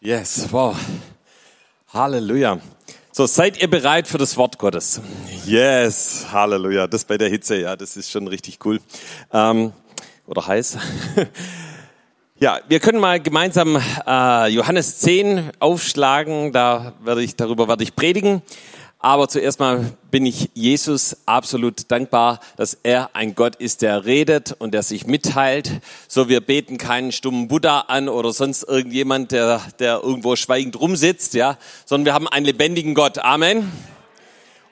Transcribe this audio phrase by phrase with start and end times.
[0.00, 0.76] Yes, wow.
[1.92, 2.60] Halleluja.
[3.10, 5.00] So, seid ihr bereit für das Wort Gottes?
[5.44, 6.86] Yes, Halleluja.
[6.86, 8.78] Das bei der Hitze, ja, das ist schon richtig cool.
[9.32, 9.72] Ähm,
[10.28, 10.78] oder heiß.
[12.38, 13.76] ja, wir können mal gemeinsam
[14.06, 16.52] äh, Johannes 10 aufschlagen.
[16.52, 18.42] Da werde ich, darüber werde ich predigen.
[19.00, 24.56] Aber zuerst mal bin ich Jesus absolut dankbar, dass er ein Gott ist, der redet
[24.58, 25.70] und der sich mitteilt.
[26.08, 31.34] So, wir beten keinen stummen Buddha an oder sonst irgendjemand, der, der irgendwo schweigend rumsitzt,
[31.34, 33.18] ja, sondern wir haben einen lebendigen Gott.
[33.18, 33.70] Amen.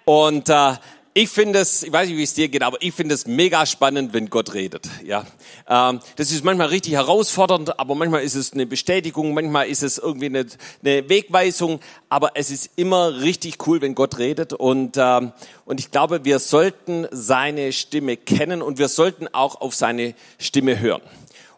[0.05, 0.73] Und äh,
[1.17, 3.65] ich finde es, ich weiß nicht, wie es dir geht, aber ich finde es mega
[3.65, 4.87] spannend, wenn Gott redet.
[5.03, 5.25] Ja,
[5.67, 9.97] ähm, das ist manchmal richtig herausfordernd, aber manchmal ist es eine Bestätigung, manchmal ist es
[9.97, 10.45] irgendwie eine,
[10.85, 14.53] eine Wegweisung, aber es ist immer richtig cool, wenn Gott redet.
[14.53, 15.33] Und ähm,
[15.65, 20.81] und ich glaube, wir sollten seine Stimme kennen und wir sollten auch auf seine Stimme
[20.81, 21.01] hören.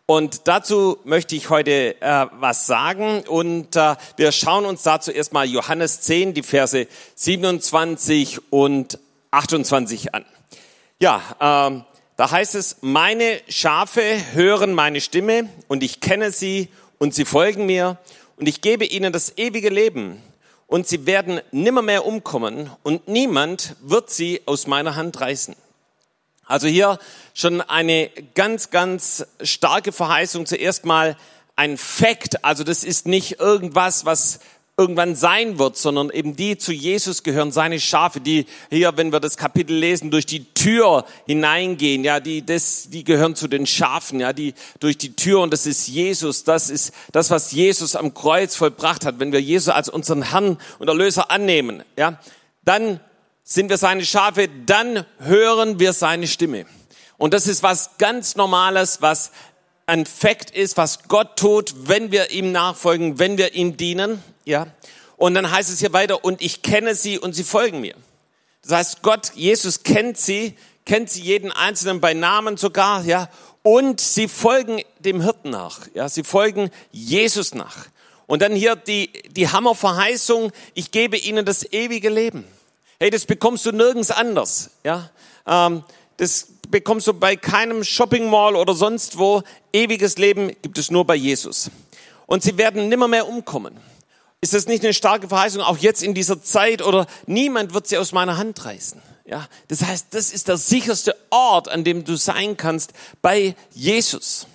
[0.06, 3.25] Und dazu möchte ich heute äh, was sagen.
[3.27, 10.24] Und äh, wir schauen uns dazu erstmal Johannes 10, die Verse 27 und 28 an.
[10.98, 11.84] Ja, ähm,
[12.16, 17.66] da heißt es, meine Schafe hören meine Stimme und ich kenne sie und sie folgen
[17.66, 17.98] mir
[18.36, 20.20] und ich gebe ihnen das ewige Leben
[20.66, 25.54] und sie werden nimmermehr umkommen und niemand wird sie aus meiner Hand reißen.
[26.44, 26.98] Also hier
[27.34, 30.46] schon eine ganz, ganz starke Verheißung.
[30.46, 31.16] Zuerst mal
[31.56, 34.40] ein Fakt, also das ist nicht irgendwas, was
[34.78, 39.18] irgendwann sein wird, sondern eben die zu Jesus gehören, seine Schafe, die hier, wenn wir
[39.18, 44.20] das Kapitel lesen, durch die Tür hineingehen, ja, die, das, die gehören zu den Schafen,
[44.20, 48.14] ja, die durch die Tür und das ist Jesus, das ist das, was Jesus am
[48.14, 49.18] Kreuz vollbracht hat.
[49.18, 52.20] Wenn wir Jesus als unseren Herrn und Erlöser annehmen, ja,
[52.64, 53.00] dann
[53.42, 56.66] sind wir seine Schafe, dann hören wir seine Stimme.
[57.16, 59.32] Und das ist was ganz Normales, was
[59.89, 64.22] ein Fakt ist, was Gott tut, wenn wir ihm nachfolgen, wenn wir ihm dienen.
[64.44, 64.66] Ja.
[65.16, 67.94] Und dann heißt es hier weiter, und ich kenne sie und sie folgen mir.
[68.62, 70.54] Das heißt, Gott, Jesus kennt sie,
[70.84, 73.31] kennt sie jeden Einzelnen bei Namen sogar, ja.
[73.62, 76.10] Und sie folgen dem Hirten nach, ja.
[76.10, 77.87] Sie folgen Jesus nach.
[78.27, 82.44] Und dann hier die, die Hammerverheißung, ich gebe ihnen das ewige Leben.
[83.00, 85.09] Hey, das bekommst du nirgends anders, ja.
[85.47, 85.82] Ähm,
[86.19, 89.42] das bekommst du bei keinem Shopping Mall oder sonst wo.
[89.72, 91.70] Ewiges Leben gibt es nur bei Jesus.
[92.26, 93.76] Und sie werden nimmer mehr umkommen.
[94.40, 96.82] Ist das nicht eine starke Verheißung, auch jetzt in dieser Zeit?
[96.82, 99.02] Oder niemand wird sie aus meiner Hand reißen.
[99.24, 104.46] Ja, das heißt, das ist der sicherste Ort, an dem du sein kannst bei Jesus.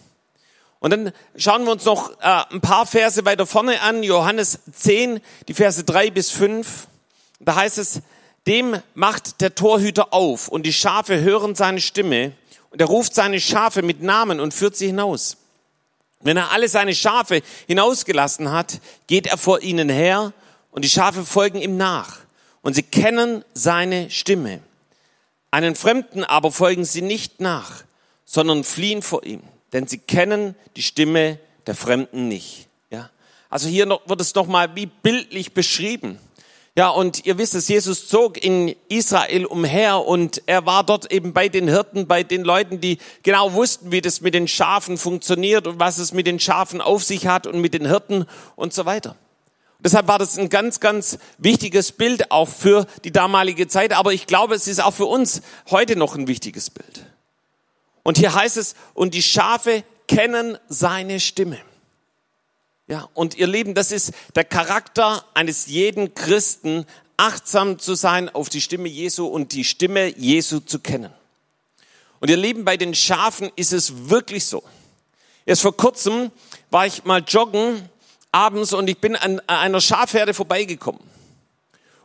[0.80, 5.22] Und dann schauen wir uns noch äh, ein paar Verse weiter vorne an, Johannes 10,
[5.48, 6.88] die Verse 3 bis 5.
[7.40, 8.02] Da heißt es,
[8.48, 12.34] dem macht der Torhüter auf und die Schafe hören seine Stimme
[12.72, 15.38] und er ruft seine Schafe mit Namen und führt sie hinaus.
[16.22, 20.34] Wenn er alle seine Schafe hinausgelassen hat, geht er vor ihnen her
[20.72, 22.20] und die Schafe folgen ihm nach
[22.62, 24.62] und sie kennen seine Stimme.
[25.52, 27.84] Einen Fremden aber folgen sie nicht nach,
[28.26, 32.68] sondern fliehen vor ihm, denn sie kennen die Stimme der Fremden nicht.
[32.90, 33.10] Ja?
[33.50, 36.18] Also hier wird es nochmal wie bildlich beschrieben.
[36.76, 41.32] Ja, und ihr wisst es, Jesus zog in Israel umher und er war dort eben
[41.32, 45.68] bei den Hirten, bei den Leuten, die genau wussten, wie das mit den Schafen funktioniert
[45.68, 48.26] und was es mit den Schafen auf sich hat und mit den Hirten
[48.56, 49.16] und so weiter.
[49.78, 54.26] Deshalb war das ein ganz, ganz wichtiges Bild auch für die damalige Zeit, aber ich
[54.26, 57.06] glaube, es ist auch für uns heute noch ein wichtiges Bild.
[58.02, 61.60] Und hier heißt es, und die Schafe kennen seine Stimme.
[62.88, 66.86] Ja, und ihr Lieben, das ist der Charakter eines jeden Christen,
[67.16, 71.14] achtsam zu sein auf die Stimme Jesu und die Stimme Jesu zu kennen.
[72.20, 74.64] Und ihr Lieben, bei den Schafen ist es wirklich so.
[75.46, 76.32] Erst vor kurzem
[76.72, 77.88] war ich mal joggen
[78.34, 81.02] abends und ich bin an einer Schafherde vorbeigekommen.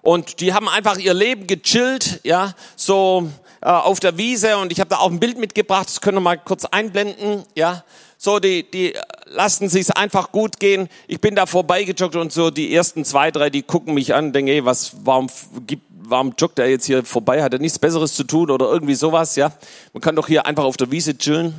[0.02, 3.28] Und die haben einfach ihr Leben gechillt, ja, so
[3.62, 6.22] äh, auf der Wiese und ich habe da auch ein Bild mitgebracht, das können wir
[6.22, 7.84] mal kurz einblenden, ja.
[8.20, 8.94] So, die, die
[9.26, 10.88] lassen sich's einfach gut gehen.
[11.06, 14.50] Ich bin da vorbeigejoggt und so die ersten zwei, drei, die gucken mich an, denken,
[14.50, 15.28] ey, was, warum
[15.68, 17.44] gibt, warum joggt er jetzt hier vorbei?
[17.44, 19.52] Hat er nichts Besseres zu tun oder irgendwie sowas, ja?
[19.92, 21.54] Man kann doch hier einfach auf der Wiese chillen.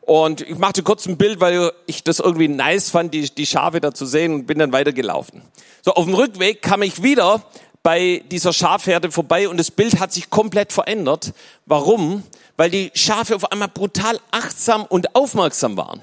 [0.00, 3.80] Und ich machte kurz ein Bild, weil ich das irgendwie nice fand, die, die Schafe
[3.80, 5.42] da zu sehen und bin dann weitergelaufen.
[5.82, 7.44] So, auf dem Rückweg kam ich wieder
[7.84, 11.32] bei dieser Schafherde vorbei und das Bild hat sich komplett verändert.
[11.66, 12.24] Warum?
[12.56, 16.00] weil die Schafe auf einmal brutal achtsam und aufmerksam waren.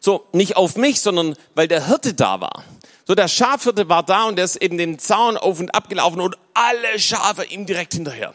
[0.00, 2.64] So, nicht auf mich, sondern weil der Hirte da war.
[3.06, 6.20] So, der Schafhirte war da und der ist eben den Zaun auf und ab gelaufen
[6.20, 8.34] und alle Schafe ihm direkt hinterher.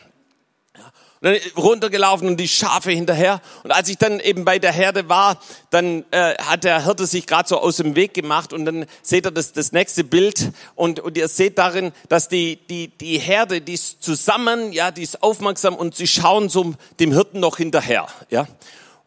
[1.21, 3.41] Und dann runtergelaufen und die Schafe hinterher.
[3.63, 5.37] Und als ich dann eben bei der Herde war,
[5.69, 9.25] dann äh, hat der Hirte sich gerade so aus dem Weg gemacht und dann seht
[9.25, 13.59] ihr das, das nächste Bild und, und ihr seht darin, dass die, die, die Herde,
[13.59, 18.07] die ist zusammen, ja, die ist aufmerksam und sie schauen so dem Hirten noch hinterher,
[18.29, 18.47] ja.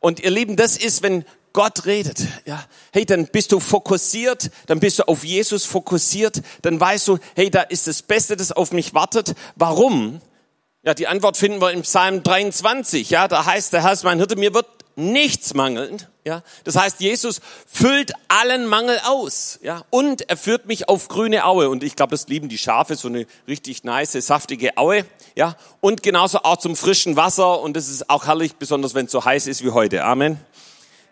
[0.01, 4.81] Und ihr Lieben, das ist, wenn Gott redet, ja, hey, dann bist du fokussiert, dann
[4.81, 8.73] bist du auf Jesus fokussiert, dann weißt du, hey, da ist das Beste, das auf
[8.73, 9.35] mich wartet.
[9.57, 10.21] Warum?
[10.85, 13.09] Ja, die Antwort finden wir im Psalm 23.
[13.09, 16.05] Ja, da heißt der Herr ist mein Hirte, mir wird nichts mangeln.
[16.25, 19.61] Ja, das heißt, Jesus füllt allen Mangel aus.
[19.63, 21.69] Ja, und er führt mich auf grüne Aue.
[21.69, 25.05] Und ich glaube, das lieben die Schafe, so eine richtig nice, saftige Aue.
[25.37, 27.61] Ja, und genauso auch zum frischen Wasser.
[27.61, 30.03] Und das ist auch herrlich, besonders wenn es so heiß ist wie heute.
[30.03, 30.41] Amen.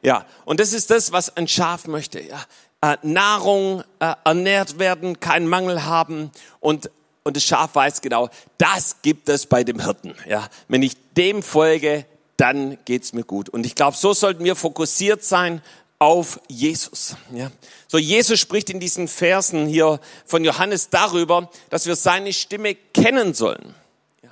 [0.02, 2.20] Ja, und das ist das, was ein Schaf möchte.
[2.20, 2.44] Ja,
[2.80, 6.90] äh, Nahrung, äh, ernährt werden, keinen Mangel haben und
[7.22, 8.28] und das Schaf weiß genau,
[8.58, 10.14] das gibt es bei dem Hirten.
[10.28, 12.06] Ja, wenn ich dem folge,
[12.36, 13.48] dann geht's mir gut.
[13.48, 15.60] Und ich glaube, so sollten wir fokussiert sein
[15.98, 17.14] auf Jesus.
[17.34, 17.50] Ja.
[17.86, 23.34] So Jesus spricht in diesen Versen hier von Johannes darüber, dass wir seine Stimme kennen
[23.34, 23.74] sollen.
[24.22, 24.30] Ja.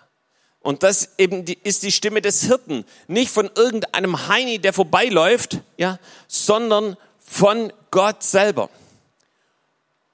[0.61, 5.61] Und das eben die, ist die Stimme des Hirten, nicht von irgendeinem Heini, der vorbeiläuft,
[5.77, 8.71] ja, sondern von Gott selber.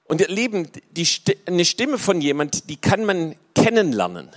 [0.07, 1.07] Und ihr Lieben, die,
[1.45, 4.29] eine Stimme von jemand, die kann man kennenlernen.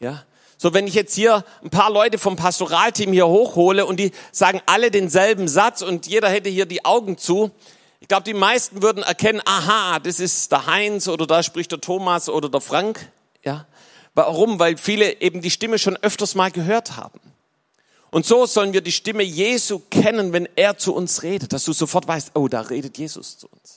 [0.00, 0.24] Ja?
[0.56, 4.62] So, wenn ich jetzt hier ein paar Leute vom Pastoralteam hier hochhole und die sagen
[4.66, 7.50] alle denselben Satz und jeder hätte hier die Augen zu,
[8.00, 11.80] ich glaube, die meisten würden erkennen, aha, das ist der Heinz oder da spricht der
[11.80, 13.10] Thomas oder der Frank.
[13.44, 13.66] Ja?
[14.14, 14.58] Warum?
[14.58, 17.20] Weil viele eben die Stimme schon öfters mal gehört haben.
[18.10, 21.72] Und so sollen wir die Stimme Jesu kennen, wenn er zu uns redet, dass du
[21.72, 23.75] sofort weißt, oh, da redet Jesus zu uns.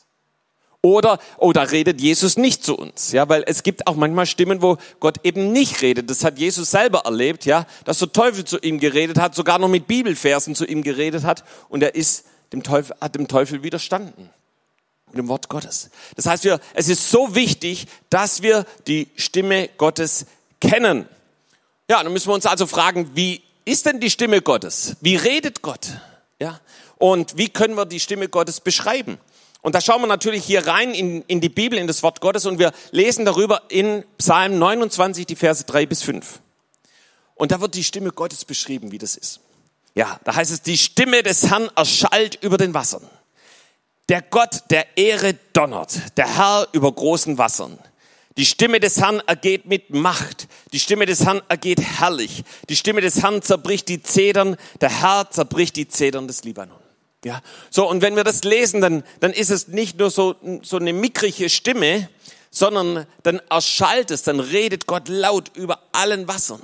[0.82, 4.62] Oder, oh, da redet Jesus nicht zu uns, ja, weil es gibt auch manchmal Stimmen,
[4.62, 6.10] wo Gott eben nicht redet.
[6.10, 9.68] Das hat Jesus selber erlebt, ja, dass der Teufel zu ihm geredet hat, sogar noch
[9.68, 14.30] mit Bibelversen zu ihm geredet hat und er ist dem Teufel, hat dem Teufel widerstanden.
[15.08, 15.90] Mit dem Wort Gottes.
[16.16, 20.28] Das heißt, wir, es ist so wichtig, dass wir die Stimme Gottes
[20.62, 21.10] kennen.
[21.90, 24.96] Ja, dann müssen wir uns also fragen, wie ist denn die Stimme Gottes?
[25.02, 25.88] Wie redet Gott?
[26.40, 26.62] Ja,
[27.00, 29.18] und wie können wir die Stimme Gottes beschreiben?
[29.62, 32.46] Und da schauen wir natürlich hier rein in, in die Bibel, in das Wort Gottes
[32.46, 36.40] und wir lesen darüber in Psalm 29, die Verse 3 bis 5.
[37.36, 39.42] Und da wird die Stimme Gottes beschrieben, wie das ist.
[39.96, 43.04] Ja, da heißt es, die Stimme des Herrn erschallt über den Wassern.
[44.08, 47.78] Der Gott der Ehre donnert, der Herr über großen Wassern.
[48.38, 50.48] Die Stimme des Herrn ergeht mit Macht.
[50.72, 52.44] Die Stimme des Herrn ergeht herrlich.
[52.70, 54.56] Die Stimme des Herrn zerbricht die Zedern.
[54.80, 56.79] Der Herr zerbricht die Zedern des Libanon.
[57.24, 60.78] Ja, so und wenn wir das lesen, dann dann ist es nicht nur so so
[60.78, 62.10] eine mickrige Stimme,
[62.50, 66.62] sondern dann erschallt es, dann redet Gott laut über allen Wassern.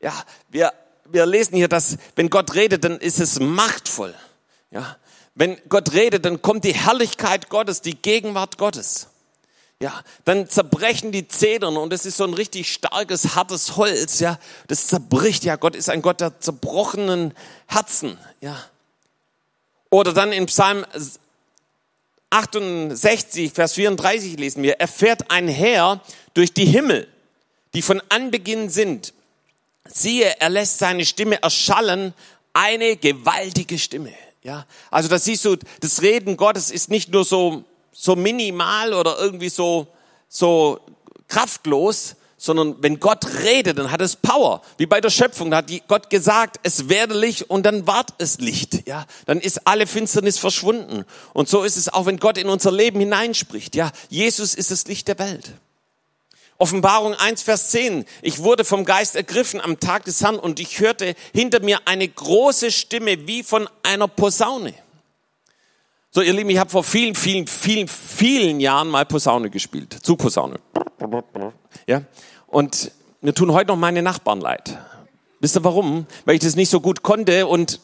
[0.00, 0.12] Ja,
[0.48, 0.72] wir
[1.04, 4.14] wir lesen hier, dass wenn Gott redet, dann ist es machtvoll.
[4.70, 4.96] Ja,
[5.34, 9.08] wenn Gott redet, dann kommt die Herrlichkeit Gottes, die Gegenwart Gottes.
[9.80, 14.38] Ja, dann zerbrechen die Zedern und es ist so ein richtig starkes, hartes Holz, ja.
[14.68, 15.56] Das zerbricht, ja.
[15.56, 17.34] Gott ist ein Gott der zerbrochenen
[17.66, 18.56] Herzen, ja.
[19.92, 20.86] Oder dann in Psalm
[22.30, 26.00] 68, Vers 34 lesen wir, er fährt einher
[26.32, 27.06] durch die Himmel,
[27.74, 29.12] die von Anbeginn sind.
[29.84, 32.14] Siehe, er lässt seine Stimme erschallen,
[32.54, 34.14] eine gewaltige Stimme.
[34.42, 39.18] Ja, also das siehst du, das Reden Gottes ist nicht nur so, so minimal oder
[39.18, 39.86] irgendwie so,
[40.26, 40.80] so
[41.28, 44.62] kraftlos, sondern wenn Gott redet, dann hat es Power.
[44.76, 48.38] Wie bei der Schöpfung, da hat Gott gesagt, es werde Licht und dann ward es
[48.38, 48.88] Licht.
[48.88, 51.04] Ja, dann ist alle Finsternis verschwunden.
[51.34, 53.76] Und so ist es auch, wenn Gott in unser Leben hineinspricht.
[53.76, 55.52] Ja, Jesus ist das Licht der Welt.
[56.58, 58.06] Offenbarung 1, Vers 10.
[58.22, 62.08] Ich wurde vom Geist ergriffen am Tag des Herrn und ich hörte hinter mir eine
[62.08, 64.74] große Stimme wie von einer Posaune.
[66.10, 69.96] So, ihr Lieben, ich habe vor vielen, vielen, vielen, vielen Jahren mal Posaune gespielt.
[70.02, 70.58] Zu Posaune.
[71.86, 72.02] Ja.
[72.46, 74.78] Und mir tun heute noch meine Nachbarn leid.
[75.40, 76.06] Wisst ihr warum?
[76.24, 77.80] Weil ich das nicht so gut konnte und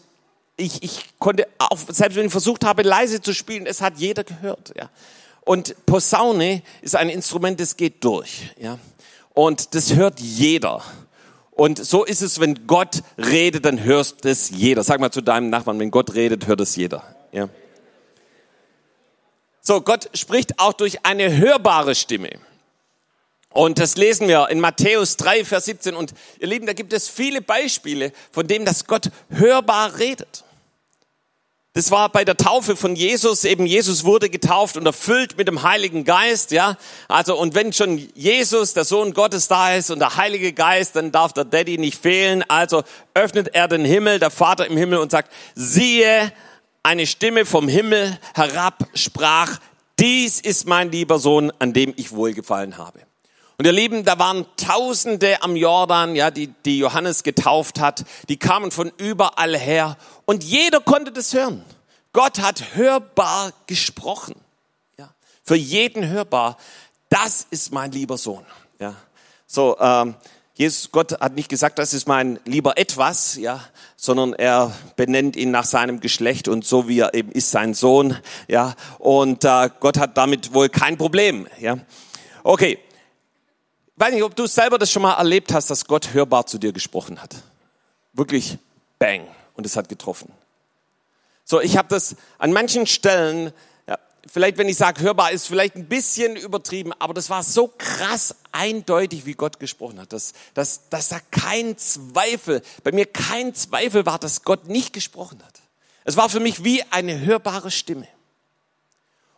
[0.56, 4.24] ich, ich konnte auch, selbst wenn ich versucht habe, leise zu spielen, es hat jeder
[4.24, 4.90] gehört, ja.
[5.42, 8.78] Und Posaune ist ein Instrument, das geht durch, ja.
[9.34, 10.82] Und das hört jeder.
[11.52, 14.84] Und so ist es, wenn Gott redet, dann hörst es jeder.
[14.84, 17.48] Sag mal zu deinem Nachbarn, wenn Gott redet, hört es jeder, ja.
[19.60, 22.30] So, Gott spricht auch durch eine hörbare Stimme.
[23.58, 25.96] Und das lesen wir in Matthäus 3, Vers 17.
[25.96, 30.44] Und ihr Lieben, da gibt es viele Beispiele von dem, dass Gott hörbar redet.
[31.72, 35.64] Das war bei der Taufe von Jesus, eben Jesus wurde getauft und erfüllt mit dem
[35.64, 36.76] Heiligen Geist, ja.
[37.08, 41.10] Also, und wenn schon Jesus, der Sohn Gottes da ist und der Heilige Geist, dann
[41.10, 42.44] darf der Daddy nicht fehlen.
[42.46, 42.84] Also
[43.14, 46.32] öffnet er den Himmel, der Vater im Himmel und sagt, siehe,
[46.84, 49.58] eine Stimme vom Himmel herab sprach,
[49.98, 53.07] dies ist mein lieber Sohn, an dem ich wohlgefallen habe.
[53.60, 58.04] Und ihr Lieben, da waren Tausende am Jordan, ja, die, die Johannes getauft hat.
[58.28, 59.96] Die kamen von überall her
[60.26, 61.64] und jeder konnte das hören.
[62.12, 64.36] Gott hat hörbar gesprochen.
[64.96, 65.10] Ja,
[65.42, 66.56] für jeden hörbar.
[67.08, 68.46] Das ist mein lieber Sohn.
[68.78, 68.94] Ja,
[69.48, 70.14] so, ähm,
[70.54, 73.60] Jesus, Gott hat nicht gesagt, das ist mein lieber etwas, ja,
[73.96, 78.16] sondern er benennt ihn nach seinem Geschlecht und so wie er eben ist sein Sohn,
[78.46, 78.76] ja.
[79.00, 81.78] Und äh, Gott hat damit wohl kein Problem, ja.
[82.44, 82.78] Okay,
[83.98, 86.72] weiß nicht, ob du selber das schon mal erlebt hast, dass Gott hörbar zu dir
[86.72, 87.36] gesprochen hat.
[88.12, 88.58] Wirklich
[88.98, 90.32] bang und es hat getroffen.
[91.44, 93.52] So, ich habe das an manchen Stellen,
[93.86, 97.72] ja, vielleicht wenn ich sage hörbar, ist vielleicht ein bisschen übertrieben, aber das war so
[97.78, 103.54] krass eindeutig, wie Gott gesprochen hat, dass, dass, dass da kein Zweifel, bei mir kein
[103.54, 105.54] Zweifel war, dass Gott nicht gesprochen hat.
[106.04, 108.08] Es war für mich wie eine hörbare Stimme.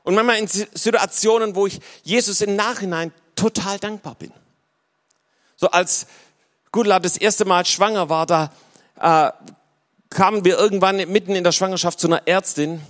[0.03, 4.33] Und manchmal in Situationen, wo ich Jesus im Nachhinein total dankbar bin.
[5.61, 6.07] So als
[6.73, 8.51] Gudla das erste Mal schwanger war, da
[8.99, 9.31] äh,
[10.09, 12.81] kamen wir irgendwann mitten in der Schwangerschaft zu einer Ärztin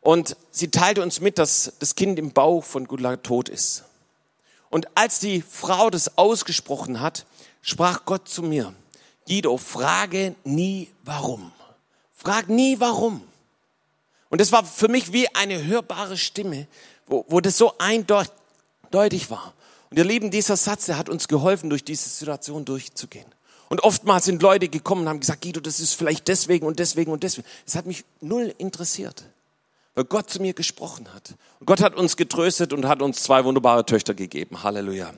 [0.00, 3.84] und sie teilte uns mit, dass das Kind im Bauch von Gudla tot ist.
[4.70, 7.26] Und als die Frau das ausgesprochen hat,
[7.62, 8.74] sprach Gott zu mir,
[9.28, 11.52] Guido, frage nie warum.
[12.12, 13.22] Frag nie warum.
[14.30, 16.66] Und das war für mich wie eine hörbare Stimme,
[17.06, 19.54] wo, wo das so eindeutig war.
[19.90, 23.26] Und ihr Lieben, dieser Satz, der hat uns geholfen, durch diese Situation durchzugehen.
[23.68, 27.12] Und oftmals sind Leute gekommen und haben gesagt, Guido, das ist vielleicht deswegen und deswegen
[27.12, 27.46] und deswegen.
[27.66, 29.24] Es hat mich null interessiert,
[29.94, 31.34] weil Gott zu mir gesprochen hat.
[31.60, 34.62] Und Gott hat uns getröstet und hat uns zwei wunderbare Töchter gegeben.
[34.62, 35.12] Halleluja.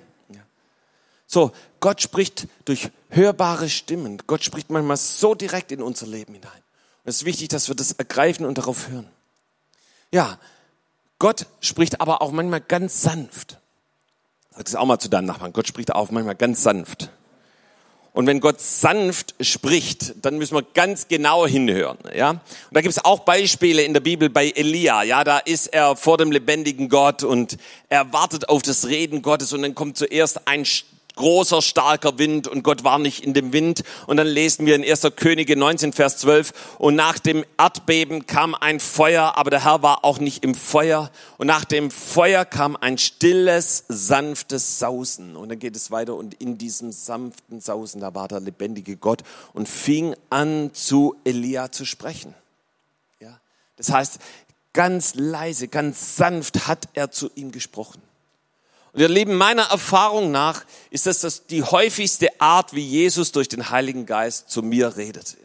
[1.33, 1.51] So,
[1.81, 4.19] Gott spricht durch hörbare Stimmen.
[4.27, 6.51] Gott spricht manchmal so direkt in unser Leben hinein.
[6.53, 9.09] Und es ist wichtig, dass wir das ergreifen und darauf hören.
[10.11, 10.39] Ja,
[11.19, 13.57] Gott spricht aber auch manchmal ganz sanft.
[14.55, 15.53] Sag das auch mal zu deinem Nachbarn.
[15.53, 17.11] Gott spricht auch manchmal ganz sanft.
[18.13, 22.31] Und wenn Gott sanft spricht, dann müssen wir ganz genau hinhören, ja.
[22.33, 22.41] Und
[22.71, 26.19] da gibt es auch Beispiele in der Bibel bei Elia, ja, da ist er vor
[26.19, 27.57] dem lebendigen Gott und
[27.89, 30.67] er wartet auf das Reden Gottes und dann kommt zuerst ein
[31.17, 33.83] großer, starker Wind und Gott war nicht in dem Wind.
[34.07, 35.07] Und dann lesen wir in 1.
[35.17, 40.05] Könige 19, Vers 12, und nach dem Erdbeben kam ein Feuer, aber der Herr war
[40.05, 41.11] auch nicht im Feuer.
[41.39, 45.37] Und nach dem Feuer kam ein stilles, sanftes Sausen.
[45.37, 49.23] Und dann geht es weiter und in diesem sanften Sausen, da war der lebendige Gott
[49.53, 52.35] und fing an zu Elia zu sprechen.
[53.21, 53.41] Ja,
[53.77, 54.19] das heißt,
[54.73, 58.01] ganz leise, ganz sanft hat er zu ihm gesprochen.
[58.93, 63.49] Und ihr Lieben, meiner Erfahrung nach ist das, das die häufigste Art, wie Jesus durch
[63.49, 65.37] den Heiligen Geist zu mir redet.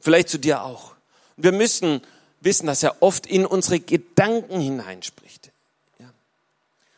[0.00, 0.94] Vielleicht zu dir auch.
[1.36, 2.00] Wir müssen
[2.40, 5.50] wissen, dass er oft in unsere Gedanken hineinspricht.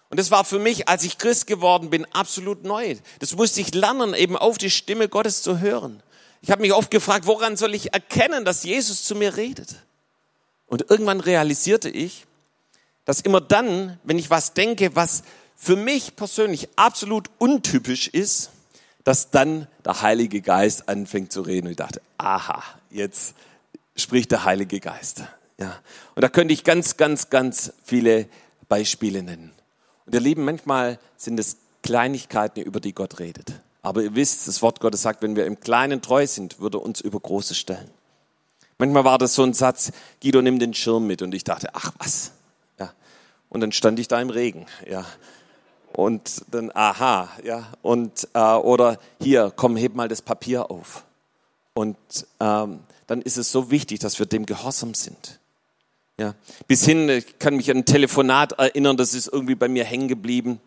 [0.09, 2.97] Und das war für mich, als ich Christ geworden bin, absolut neu.
[3.19, 6.03] Das musste ich lernen, eben auf die Stimme Gottes zu hören.
[6.43, 9.75] Ich habe mich oft gefragt, woran soll ich erkennen, dass Jesus zu mir redet?
[10.69, 12.25] Und irgendwann realisierte ich,
[13.05, 15.23] dass immer dann, wenn ich was denke, was
[15.57, 18.51] für mich persönlich absolut untypisch ist,
[19.05, 21.67] dass dann der Heilige Geist anfängt zu reden.
[21.67, 23.35] Und ich dachte, aha, jetzt
[23.97, 25.23] spricht der Heilige Geist.
[25.59, 25.79] Ja.
[26.15, 28.29] Und da könnte ich ganz, ganz, ganz viele
[28.69, 29.53] Beispiele nennen.
[30.05, 33.53] Und ihr Lieben, manchmal sind es Kleinigkeiten, über die Gott redet.
[33.83, 36.83] Aber ihr wisst, das Wort Gottes sagt, wenn wir im Kleinen treu sind, würde er
[36.83, 37.91] uns über Große stellen.
[38.79, 41.23] Manchmal war das so ein Satz, Guido, nimm den Schirm mit.
[41.23, 42.33] Und ich dachte, ach was.
[42.79, 42.93] Ja.
[43.49, 44.67] Und dann stand ich da im Regen.
[44.91, 45.07] Ja
[45.93, 51.05] und dann aha, ja, und äh, oder hier, komm, heb mal das Papier auf.
[51.75, 51.97] Und
[52.41, 55.39] ähm, dann ist es so wichtig, dass wir dem gehorsam sind.
[56.19, 56.35] Ja,
[56.67, 60.09] bis hin, ich kann mich an ein Telefonat erinnern, das ist irgendwie bei mir hängen
[60.09, 60.61] geblieben.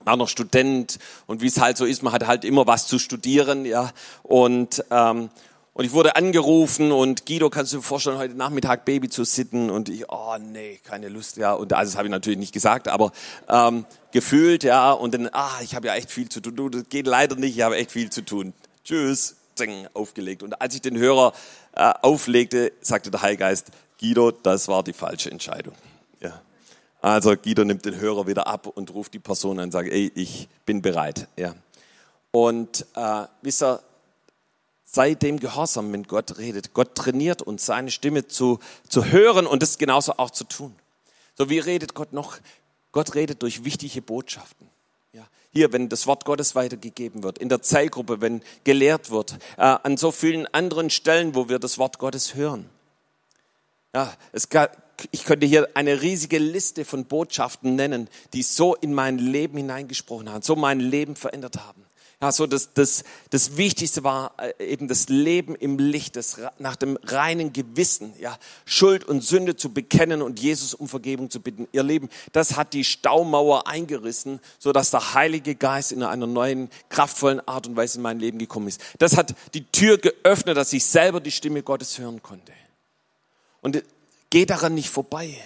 [0.00, 2.98] War noch Student und wie es halt so ist, man hat halt immer was zu
[2.98, 3.90] studieren, ja.
[4.22, 5.30] Und ähm,
[5.76, 9.70] und ich wurde angerufen und Guido, kannst du dir vorstellen, heute Nachmittag Baby zu sitten?
[9.70, 11.52] Und ich, oh nee, keine Lust, ja.
[11.52, 13.10] Und also das habe ich natürlich nicht gesagt, aber
[13.48, 14.92] ähm, gefühlt, ja.
[14.92, 16.56] Und dann, ah, ich habe ja echt viel zu tun.
[16.56, 18.54] Du, das geht leider nicht, ich habe echt viel zu tun.
[18.84, 20.42] Tschüss, zing, aufgelegt.
[20.42, 21.34] Und als ich den Hörer
[21.72, 23.66] äh, auflegte, sagte der Heilgeist,
[24.00, 25.74] Guido, das war die falsche Entscheidung.
[26.20, 26.40] Ja.
[27.02, 30.10] Also Guido nimmt den Hörer wieder ab und ruft die Person an und sagt, ey,
[30.14, 31.26] ich bin bereit.
[31.36, 31.54] Ja.
[32.30, 33.80] Und äh, wisst ihr,
[34.84, 36.72] sei dem gehorsam, wenn Gott redet.
[36.72, 40.74] Gott trainiert uns, seine Stimme zu, zu hören und das genauso auch zu tun.
[41.36, 42.38] So, wie redet Gott noch?
[42.94, 44.68] Gott redet durch wichtige Botschaften.
[45.12, 49.62] Ja, hier, wenn das Wort Gottes weitergegeben wird, in der Zellgruppe, wenn gelehrt wird, äh,
[49.62, 52.70] an so vielen anderen Stellen, wo wir das Wort Gottes hören.
[53.92, 58.94] Ja, es gab, ich könnte hier eine riesige Liste von Botschaften nennen, die so in
[58.94, 61.83] mein Leben hineingesprochen haben, so mein Leben verändert haben.
[62.24, 66.74] Ja, so das, das, das Wichtigste war äh, eben das Leben im Licht, das, nach
[66.74, 71.68] dem reinen Gewissen, ja, Schuld und Sünde zu bekennen und Jesus um Vergebung zu bitten.
[71.72, 76.70] Ihr Leben, das hat die Staumauer eingerissen, so dass der Heilige Geist in einer neuen,
[76.88, 78.80] kraftvollen Art und Weise in mein Leben gekommen ist.
[78.96, 82.52] Das hat die Tür geöffnet, dass ich selber die Stimme Gottes hören konnte.
[83.60, 83.82] Und
[84.30, 85.36] geh daran nicht vorbei.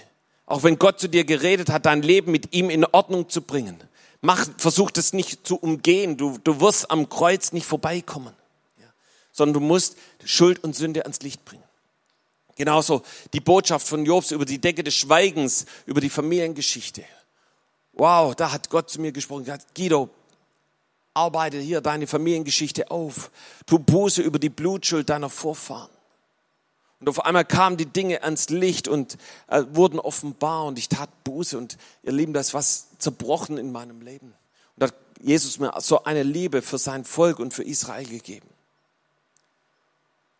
[0.46, 3.87] Auch wenn Gott zu dir geredet hat, dein Leben mit ihm in Ordnung zu bringen
[4.20, 6.16] Mach, versuch das nicht zu umgehen.
[6.16, 8.34] Du, du wirst am Kreuz nicht vorbeikommen,
[8.78, 8.86] ja,
[9.32, 11.62] sondern du musst Schuld und Sünde ans Licht bringen.
[12.56, 17.04] Genauso die Botschaft von Jobs über die Decke des Schweigens, über die Familiengeschichte.
[17.92, 19.44] Wow, da hat Gott zu mir gesprochen.
[19.44, 20.10] Gesagt, Guido,
[21.14, 23.30] arbeite hier deine Familiengeschichte auf.
[23.66, 25.90] Tu Buße über die Blutschuld deiner Vorfahren.
[27.00, 31.10] Und auf einmal kamen die Dinge ans Licht und äh, wurden offenbar und ich tat
[31.24, 34.34] Buße und ihr Lieben, da ist was zerbrochen in meinem Leben.
[34.76, 38.48] Und hat Jesus mir so eine Liebe für sein Volk und für Israel gegeben.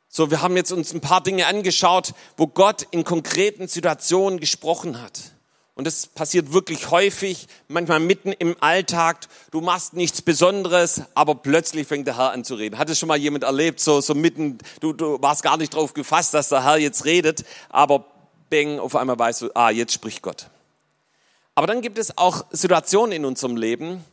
[0.09, 5.00] So, wir haben jetzt uns ein paar Dinge angeschaut, wo Gott in konkreten Situationen gesprochen
[5.00, 5.33] hat.
[5.78, 9.28] Und das passiert wirklich häufig, manchmal mitten im Alltag.
[9.52, 12.78] Du machst nichts Besonderes, aber plötzlich fängt der Herr an zu reden.
[12.78, 15.94] Hat es schon mal jemand erlebt, so, so mitten, du, du warst gar nicht drauf
[15.94, 18.04] gefasst, dass der Herr jetzt redet, aber
[18.50, 20.49] bang, auf einmal weißt du, ah, jetzt spricht Gott.
[21.54, 24.04] Aber dann gibt es auch Situationen in unserem Leben,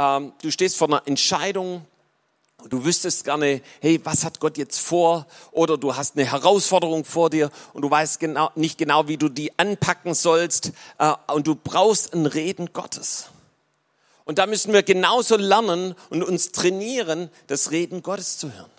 [0.00, 1.86] ähm, du stehst vor einer Entscheidung,
[2.68, 5.26] du wüsstest gerne, hey, was hat Gott jetzt vor?
[5.50, 9.28] Oder du hast eine Herausforderung vor dir und du weißt genau, nicht genau, wie du
[9.28, 10.72] die anpacken sollst.
[10.98, 13.26] Äh, und du brauchst ein Reden Gottes.
[14.24, 18.70] Und da müssen wir genauso lernen und uns trainieren, das Reden Gottes zu hören.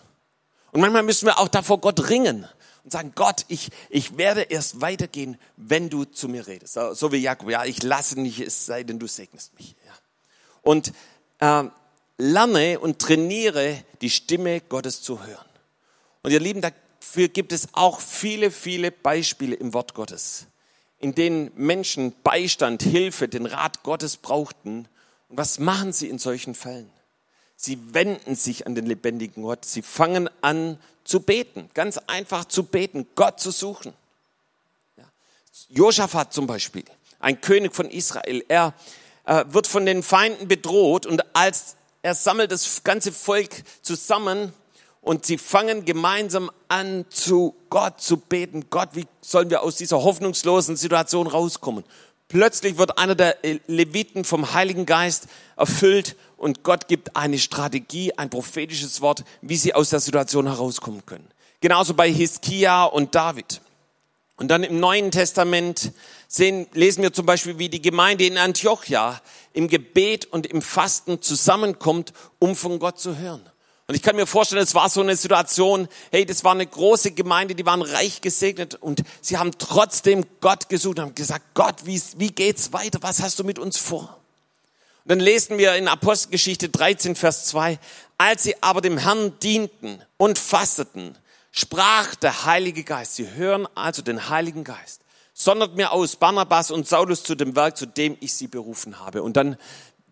[0.72, 2.48] Und manchmal müssen wir auch davor Gott ringen
[2.84, 6.78] und sagen, Gott, ich, ich werde erst weitergehen, wenn du zu mir redest.
[6.94, 9.76] So wie Jakob, ja, ich lasse nicht, es sei denn, du segnest mich.
[9.86, 9.94] Ja.
[10.64, 10.92] Und
[11.40, 11.70] äh,
[12.18, 15.46] lerne und trainiere, die Stimme Gottes zu hören.
[16.24, 20.48] Und ihr Lieben, dafür gibt es auch viele, viele Beispiele im Wort Gottes,
[21.00, 24.88] in denen Menschen Beistand, Hilfe, den Rat Gottes brauchten.
[25.30, 26.90] Und was machen sie in solchen Fällen?
[27.56, 29.66] Sie wenden sich an den lebendigen Gott.
[29.66, 33.94] Sie fangen an zu beten, ganz einfach zu beten, Gott zu suchen.
[34.98, 35.04] Ja.
[35.70, 36.84] Josaphat zum Beispiel,
[37.20, 38.74] ein König von Israel, er
[39.26, 41.76] äh, wird von den Feinden bedroht und als
[42.06, 44.54] er sammelt das ganze Volk zusammen
[45.02, 48.68] und sie fangen gemeinsam an, zu Gott zu beten.
[48.70, 51.84] Gott, wie sollen wir aus dieser hoffnungslosen Situation rauskommen?
[52.28, 55.26] Plötzlich wird einer der Leviten vom Heiligen Geist
[55.58, 61.04] erfüllt und Gott gibt eine Strategie, ein prophetisches Wort, wie sie aus der Situation herauskommen
[61.08, 61.28] können.
[61.60, 63.62] Genauso bei Hiskia und David.
[64.38, 65.92] Und dann im Neuen Testament
[66.28, 69.22] sehen, lesen wir zum Beispiel, wie die Gemeinde in Antiochia
[69.56, 73.50] im Gebet und im Fasten zusammenkommt, um von Gott zu hören.
[73.88, 77.12] Und ich kann mir vorstellen, es war so eine Situation, hey, das war eine große
[77.12, 81.86] Gemeinde, die waren reich gesegnet und sie haben trotzdem Gott gesucht und haben gesagt, Gott,
[81.86, 82.98] wie, wie geht's weiter?
[83.02, 84.20] Was hast du mit uns vor?
[85.04, 87.78] Und dann lesen wir in Apostelgeschichte 13, Vers 2,
[88.18, 91.16] als sie aber dem Herrn dienten und fasteten,
[91.52, 93.16] sprach der Heilige Geist.
[93.16, 95.05] Sie hören also den Heiligen Geist
[95.38, 99.22] sondert mir aus Barnabas und Saulus zu dem Werk, zu dem ich sie berufen habe.
[99.22, 99.58] Und dann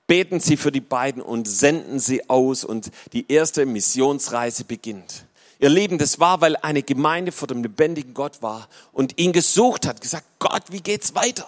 [0.05, 5.25] beten sie für die beiden und senden sie aus und die erste Missionsreise beginnt.
[5.59, 9.87] Ihr Lieben, das war, weil eine Gemeinde vor dem lebendigen Gott war und ihn gesucht
[9.87, 11.47] hat, gesagt, Gott, wie geht's weiter?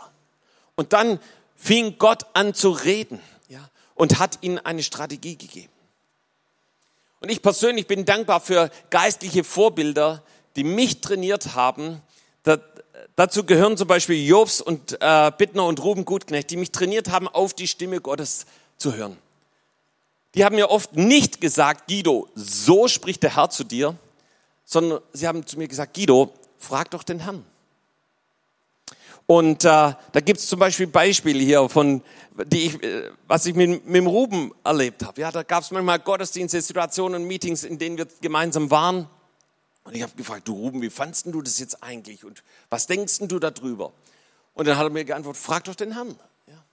[0.75, 1.19] Und dann
[1.57, 5.73] fing Gott an zu reden, ja, und hat ihnen eine Strategie gegeben.
[7.19, 10.23] Und ich persönlich bin dankbar für geistliche Vorbilder,
[10.55, 12.01] die mich trainiert haben,
[13.15, 17.27] Dazu gehören zum Beispiel Jobs und äh, Bittner und Ruben Gutknecht, die mich trainiert haben,
[17.27, 18.45] auf die Stimme Gottes
[18.77, 19.17] zu hören.
[20.35, 23.95] Die haben mir oft nicht gesagt, Guido, so spricht der Herr zu dir,
[24.65, 27.45] sondern sie haben zu mir gesagt, Guido, frag doch den Herrn.
[29.27, 32.01] Und äh, da gibt es zum Beispiel Beispiele hier von,
[32.45, 35.19] die ich, äh, was ich mit, mit dem Ruben erlebt habe.
[35.21, 39.07] Ja, da gab es manchmal Gottesdienste, Situationen, Meetings, in denen wir gemeinsam waren.
[39.85, 43.19] Und ich habe gefragt, du Ruben, wie fandst du das jetzt eigentlich und was denkst
[43.21, 43.93] du darüber?
[44.55, 46.15] Und dann hat er mir geantwortet, frag doch den Herrn.
[46.47, 46.63] Ja.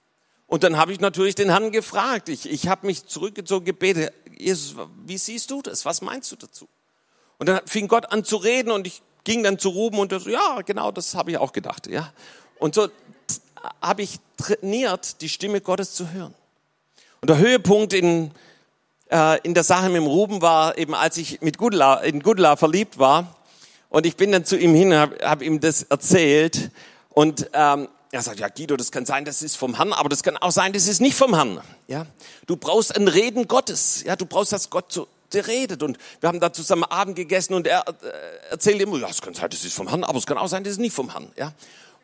[0.47, 2.27] Und dann habe ich natürlich den Herrn gefragt.
[2.27, 5.85] Ich, ich habe mich zurückgezogen, gebetet, Jesus, wie siehst du das?
[5.85, 6.67] Was meinst du dazu?
[7.37, 10.29] Und dann fing Gott an zu reden und ich ging dann zu Ruben und so,
[10.29, 12.11] ja, genau, das habe ich auch gedacht, ja.
[12.57, 12.89] Und so
[13.81, 16.33] habe ich trainiert, die Stimme Gottes zu hören.
[17.21, 18.31] Und der Höhepunkt in,
[19.13, 22.55] äh, in der Sache mit dem Ruben war eben, als ich mit Gudla, in Gudla
[22.55, 23.35] verliebt war.
[23.89, 26.71] Und ich bin dann zu ihm hin und habe hab ihm das erzählt.
[27.11, 30.23] Und ähm, er sagt, ja Guido, das kann sein, das ist vom Herrn, aber das
[30.23, 31.61] kann auch sein, das ist nicht vom Herrn.
[31.87, 32.07] Ja,
[32.47, 34.03] du brauchst ein Reden Gottes.
[34.03, 35.83] Ja, du brauchst, dass Gott zu dir redet.
[35.83, 39.35] Und wir haben da zusammen Abend gegessen und er äh, erzählt immer, ja, es kann
[39.35, 41.31] sein, das ist vom Herrn, aber es kann auch sein, das ist nicht vom Herrn.
[41.37, 41.53] Ja,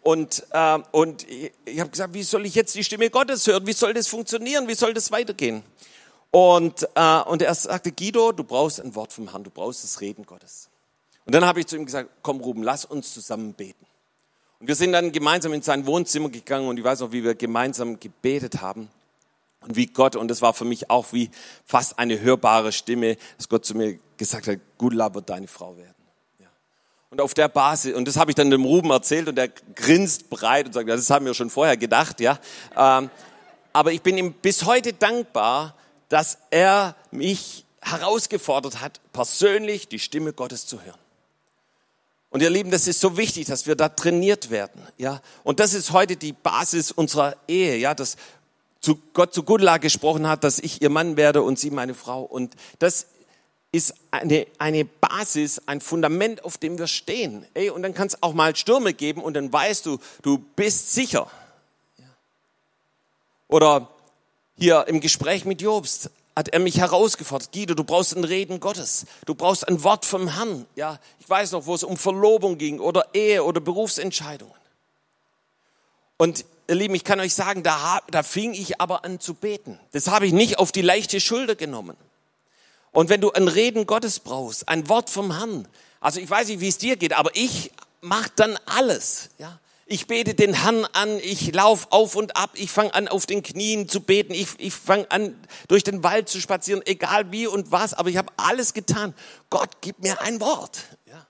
[0.02, 3.66] und, äh, und ich, ich habe gesagt, wie soll ich jetzt die Stimme Gottes hören?
[3.66, 4.68] Wie soll das funktionieren?
[4.68, 5.64] Wie soll das weitergehen?
[6.32, 10.02] Und, äh, und er sagte, Guido, du brauchst ein Wort vom Herrn, du brauchst das
[10.02, 10.70] Reden Gottes.
[11.26, 13.86] Und dann habe ich zu ihm gesagt, komm Ruben, lass uns zusammen beten.
[14.60, 17.36] Und wir sind dann gemeinsam in sein Wohnzimmer gegangen und ich weiß noch, wie wir
[17.36, 18.90] gemeinsam gebetet haben.
[19.62, 21.30] Und wie Gott, und das war für mich auch wie
[21.66, 25.96] fast eine hörbare Stimme, dass Gott zu mir gesagt hat, Gudla wird deine Frau werden.
[27.12, 30.30] Und auf der Basis, und das habe ich dann dem Ruben erzählt und er grinst
[30.30, 32.38] breit und sagt, ja, das haben wir schon vorher gedacht, ja.
[32.78, 33.10] Ähm,
[33.74, 35.74] aber ich bin ihm bis heute dankbar,
[36.10, 41.00] dass er mich herausgefordert hat, persönlich die Stimme Gottes zu hören.
[42.32, 45.22] Und ihr Lieben, das ist so wichtig, dass wir da trainiert werden, ja.
[45.44, 48.18] Und das ist heute die Basis unserer Ehe, ja, dass
[48.82, 52.22] zu Gott zu Gudla gesprochen hat, dass ich ihr Mann werde und sie meine Frau.
[52.22, 53.08] Und das
[53.72, 57.46] ist eine, eine Basis, ein Fundament, auf dem wir stehen.
[57.54, 60.94] Ey, und dann kann es auch mal Stürme geben und dann weißt du, du bist
[60.94, 61.30] sicher.
[63.48, 63.90] Oder
[64.60, 67.52] hier im Gespräch mit Jobst hat er mich herausgefordert.
[67.52, 69.06] Guido, du brauchst ein Reden Gottes.
[69.26, 70.66] Du brauchst ein Wort vom Herrn.
[70.76, 74.54] Ja, ich weiß noch, wo es um Verlobung ging oder Ehe oder Berufsentscheidungen.
[76.18, 79.80] Und ihr Lieben, ich kann euch sagen, da, da fing ich aber an zu beten.
[79.92, 81.98] Das habe ich nicht auf die leichte Schulter genommen.
[82.92, 85.68] Und wenn du ein Reden Gottes brauchst, ein Wort vom Herrn,
[86.00, 89.30] also ich weiß nicht, wie es dir geht, aber ich mache dann alles.
[89.38, 89.60] Ja?
[89.92, 93.42] Ich bete den Herrn an, ich laufe auf und ab, ich fange an, auf den
[93.42, 95.36] Knien zu beten, ich, ich fange an,
[95.68, 99.16] durch den Wald zu spazieren, egal wie und was, aber ich habe alles getan.
[99.50, 100.84] Gott, gib mir ein Wort.
[101.08, 101.26] Ja?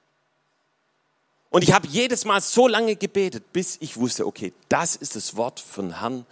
[1.49, 5.37] Und ich habe jedes Mal so lange gebetet, bis ich wusste, okay, das ist das
[5.37, 6.25] Wort von Herrn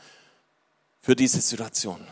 [1.00, 2.06] für diese Situation.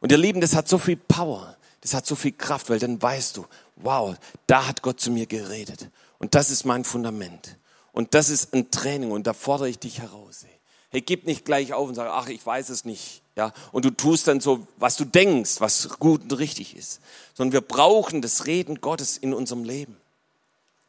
[0.00, 1.56] Und ihr Lieben, das hat so viel Power.
[1.80, 4.14] Das hat so viel Kraft, weil dann weißt du, wow,
[4.46, 5.88] da hat Gott zu mir geredet.
[6.20, 7.56] Und das ist mein Fundament.
[7.92, 10.44] Und das ist ein Training und da fordere ich dich heraus.
[10.90, 13.22] Hey, gib nicht gleich auf und sag, ach, ich weiß es nicht.
[13.36, 17.00] Ja, und du tust dann so, was du denkst, was gut und richtig ist.
[17.32, 19.96] Sondern wir brauchen das Reden Gottes in unserem Leben.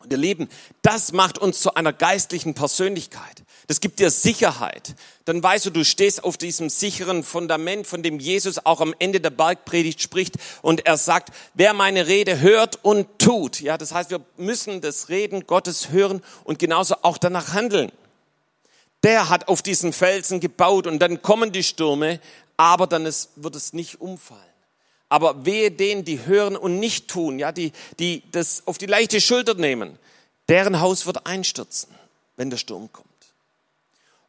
[0.03, 0.49] Und ihr Lieben,
[0.81, 3.43] das macht uns zu einer geistlichen Persönlichkeit.
[3.67, 4.95] Das gibt dir Sicherheit.
[5.25, 9.21] Dann weißt du, du stehst auf diesem sicheren Fundament, von dem Jesus auch am Ende
[9.21, 10.35] der Bergpredigt spricht.
[10.61, 13.61] Und er sagt, wer meine Rede hört und tut.
[13.61, 17.91] Ja, das heißt, wir müssen das Reden Gottes hören und genauso auch danach handeln.
[19.03, 22.19] Der hat auf diesen Felsen gebaut und dann kommen die Stürme,
[22.57, 24.50] aber dann ist, wird es nicht umfallen.
[25.11, 29.19] Aber wehe denen, die hören und nicht tun, ja, die, die das auf die leichte
[29.19, 29.99] Schulter nehmen,
[30.47, 31.93] deren Haus wird einstürzen,
[32.37, 33.09] wenn der Sturm kommt.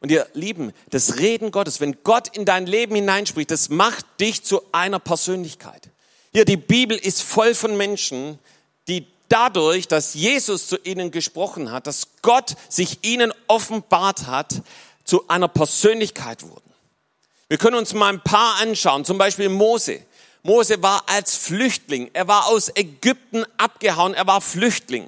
[0.01, 4.43] Und ihr Lieben, das Reden Gottes, wenn Gott in dein Leben hineinspricht, das macht dich
[4.43, 5.89] zu einer Persönlichkeit.
[6.33, 8.37] Hier, die Bibel ist voll von Menschen,
[8.89, 14.61] die dadurch, dass Jesus zu ihnen gesprochen hat, dass Gott sich ihnen offenbart hat,
[15.05, 16.73] zu einer Persönlichkeit wurden.
[17.47, 20.01] Wir können uns mal ein paar anschauen, zum Beispiel Mose.
[20.43, 22.11] Mose war als Flüchtling.
[22.13, 24.13] Er war aus Ägypten abgehauen.
[24.13, 25.07] Er war Flüchtling.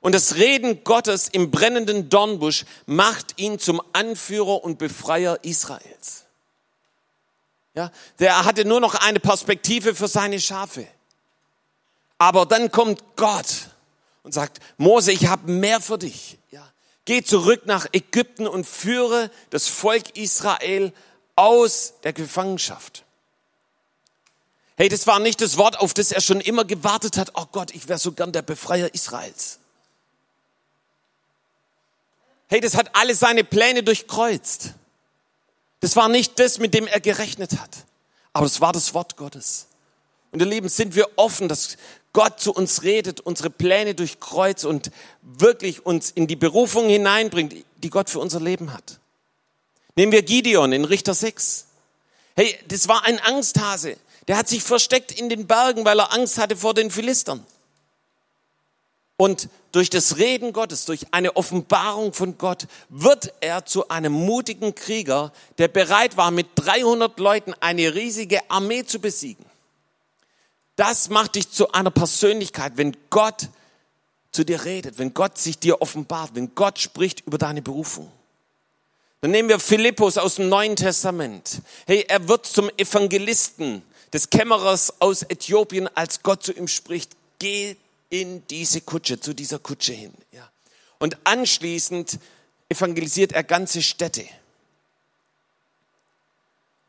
[0.00, 6.24] Und das Reden Gottes im brennenden Dornbusch macht ihn zum Anführer und Befreier Israels.
[7.74, 10.86] Ja, der hatte nur noch eine Perspektive für seine Schafe.
[12.18, 13.68] Aber dann kommt Gott
[14.22, 16.38] und sagt, Mose, ich habe mehr für dich.
[16.50, 16.68] Ja,
[17.04, 20.92] geh zurück nach Ägypten und führe das Volk Israel
[21.36, 23.04] aus der Gefangenschaft.
[24.78, 27.32] Hey, das war nicht das Wort, auf das er schon immer gewartet hat.
[27.34, 29.58] Oh Gott, ich wäre so gern der Befreier Israels.
[32.46, 34.74] Hey, das hat alle seine Pläne durchkreuzt.
[35.80, 37.70] Das war nicht das, mit dem er gerechnet hat.
[38.32, 39.66] Aber es war das Wort Gottes.
[40.30, 41.76] Und ihr Lieben, sind wir offen, dass
[42.12, 47.90] Gott zu uns redet, unsere Pläne durchkreuzt und wirklich uns in die Berufung hineinbringt, die
[47.90, 49.00] Gott für unser Leben hat.
[49.96, 51.66] Nehmen wir Gideon in Richter 6.
[52.36, 53.96] Hey, das war ein Angsthase.
[54.28, 57.44] Der hat sich versteckt in den Bergen, weil er Angst hatte vor den Philistern.
[59.16, 64.76] Und durch das Reden Gottes, durch eine Offenbarung von Gott, wird er zu einem mutigen
[64.76, 69.44] Krieger, der bereit war, mit 300 Leuten eine riesige Armee zu besiegen.
[70.76, 73.48] Das macht dich zu einer Persönlichkeit, wenn Gott
[74.30, 78.12] zu dir redet, wenn Gott sich dir offenbart, wenn Gott spricht über deine Berufung.
[79.20, 81.60] Dann nehmen wir Philippus aus dem Neuen Testament.
[81.86, 87.76] Hey, er wird zum Evangelisten des Kämmerers aus Äthiopien, als Gott zu ihm spricht, geh
[88.10, 90.12] in diese Kutsche, zu dieser Kutsche hin.
[90.32, 90.48] Ja.
[90.98, 92.18] Und anschließend
[92.68, 94.24] evangelisiert er ganze Städte.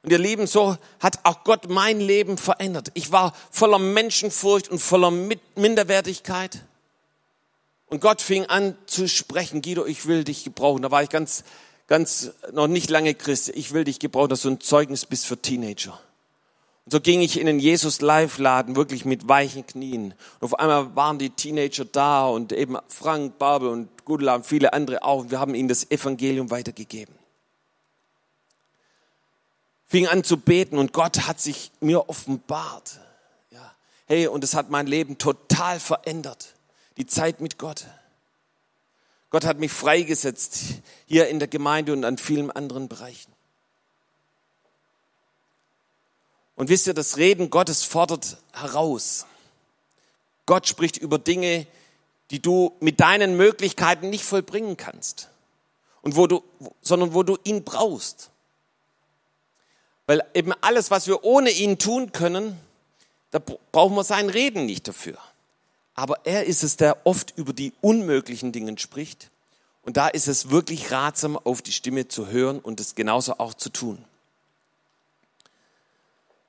[0.02, 2.92] Und ihr Lieben, so hat auch Gott mein Leben verändert.
[2.94, 6.64] Ich war voller Menschenfurcht und voller Minderwertigkeit.
[7.88, 10.84] Und Gott fing an zu sprechen, Guido, ich will dich gebrauchen.
[10.84, 11.44] Da war ich ganz,
[11.88, 13.50] ganz, noch nicht lange Christ.
[13.50, 16.00] Ich will dich gebrauchen, dass du ein Zeugnis bist für Teenager.
[16.90, 20.16] Und so ging ich in den Jesus Live Laden, wirklich mit weichen Knien.
[20.40, 24.74] Und auf einmal waren die Teenager da und eben Frank, Babel und Gudela und viele
[24.74, 25.30] andere auch.
[25.30, 27.14] Wir haben ihnen das Evangelium weitergegeben.
[29.86, 33.00] Fing an zu beten und Gott hat sich mir offenbart.
[33.52, 33.72] Ja.
[34.08, 36.56] Hey, und es hat mein Leben total verändert
[36.98, 37.86] die Zeit mit Gott.
[39.30, 43.32] Gott hat mich freigesetzt hier in der Gemeinde und an vielen anderen Bereichen.
[46.60, 49.26] Und wisst ihr, das Reden Gottes fordert heraus.
[50.46, 51.66] Gott spricht über Dinge,
[52.32, 55.30] die du mit deinen Möglichkeiten nicht vollbringen kannst.
[56.02, 56.44] Und wo du,
[56.82, 58.30] sondern wo du ihn brauchst.
[60.06, 62.60] Weil eben alles, was wir ohne ihn tun können,
[63.32, 63.40] da
[63.72, 65.18] brauchen wir sein Reden nicht dafür.
[65.96, 69.30] Aber er ist es, der oft über die unmöglichen Dinge spricht.
[69.84, 73.54] Und da ist es wirklich ratsam, auf die Stimme zu hören und es genauso auch
[73.54, 74.04] zu tun.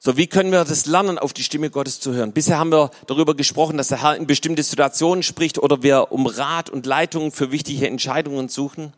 [0.03, 2.33] So, wie können wir das lernen, auf die Stimme Gottes zu hören?
[2.33, 6.25] Bisher haben wir darüber gesprochen, dass der Herr in bestimmte Situationen spricht oder wir um
[6.25, 8.95] Rat und Leitung für wichtige Entscheidungen suchen.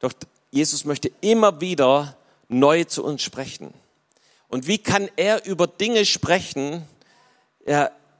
[0.00, 0.14] Doch
[0.50, 2.16] Jesus möchte immer wieder
[2.48, 3.74] neu zu uns sprechen.
[4.48, 6.82] Und wie kann er über Dinge sprechen,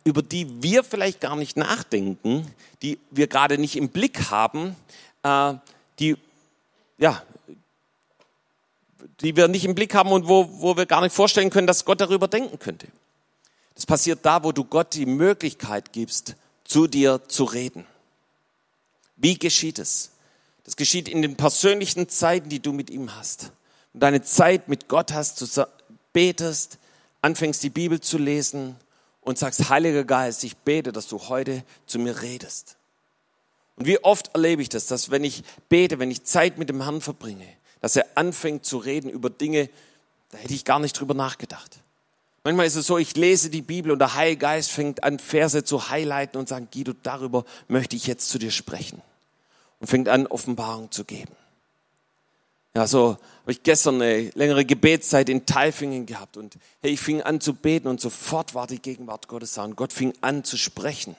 [0.04, 2.46] über die wir vielleicht gar nicht nachdenken,
[2.82, 4.76] die wir gerade nicht im Blick haben,
[5.22, 5.54] äh,
[5.98, 6.16] die,
[6.98, 7.22] ja,
[9.20, 11.84] die wir nicht im Blick haben und wo, wo wir gar nicht vorstellen können, dass
[11.84, 12.88] Gott darüber denken könnte.
[13.74, 17.86] Das passiert da, wo du Gott die Möglichkeit gibst, zu dir zu reden.
[19.16, 20.10] Wie geschieht es?
[20.64, 23.52] Das geschieht in den persönlichen Zeiten, die du mit ihm hast.
[23.92, 25.66] Du deine Zeit mit Gott hast, du
[26.12, 26.78] betest,
[27.20, 28.76] anfängst die Bibel zu lesen,
[29.22, 32.76] und sagst, Heiliger Geist, ich bete, dass du heute zu mir redest.
[33.76, 36.82] Und wie oft erlebe ich das, dass wenn ich bete, wenn ich Zeit mit dem
[36.82, 37.46] Herrn verbringe,
[37.82, 39.68] dass er anfängt zu reden über Dinge,
[40.30, 41.80] da hätte ich gar nicht drüber nachgedacht.
[42.44, 45.62] Manchmal ist es so, ich lese die Bibel und der Heilige Geist fängt an, Verse
[45.62, 49.02] zu highlighten und sagt, Guido, darüber möchte ich jetzt zu dir sprechen.
[49.78, 51.34] Und fängt an, Offenbarung zu geben.
[52.74, 57.20] Ja, so habe ich gestern eine längere Gebetszeit in Taifingen gehabt und hey, ich fing
[57.20, 60.56] an zu beten und sofort war die Gegenwart Gottes da und Gott fing an zu
[60.56, 61.14] sprechen.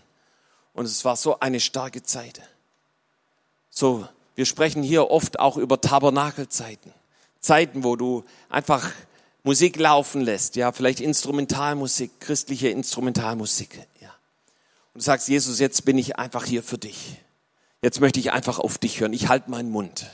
[0.73, 2.41] Und es war so eine starke Zeit.
[3.69, 6.93] So, wir sprechen hier oft auch über Tabernakelzeiten.
[7.39, 8.91] Zeiten, wo du einfach
[9.43, 14.07] Musik laufen lässt, ja, vielleicht Instrumentalmusik, christliche Instrumentalmusik, ja.
[14.93, 17.17] Und du sagst, Jesus, jetzt bin ich einfach hier für dich.
[17.81, 19.11] Jetzt möchte ich einfach auf dich hören.
[19.11, 20.05] Ich halte meinen Mund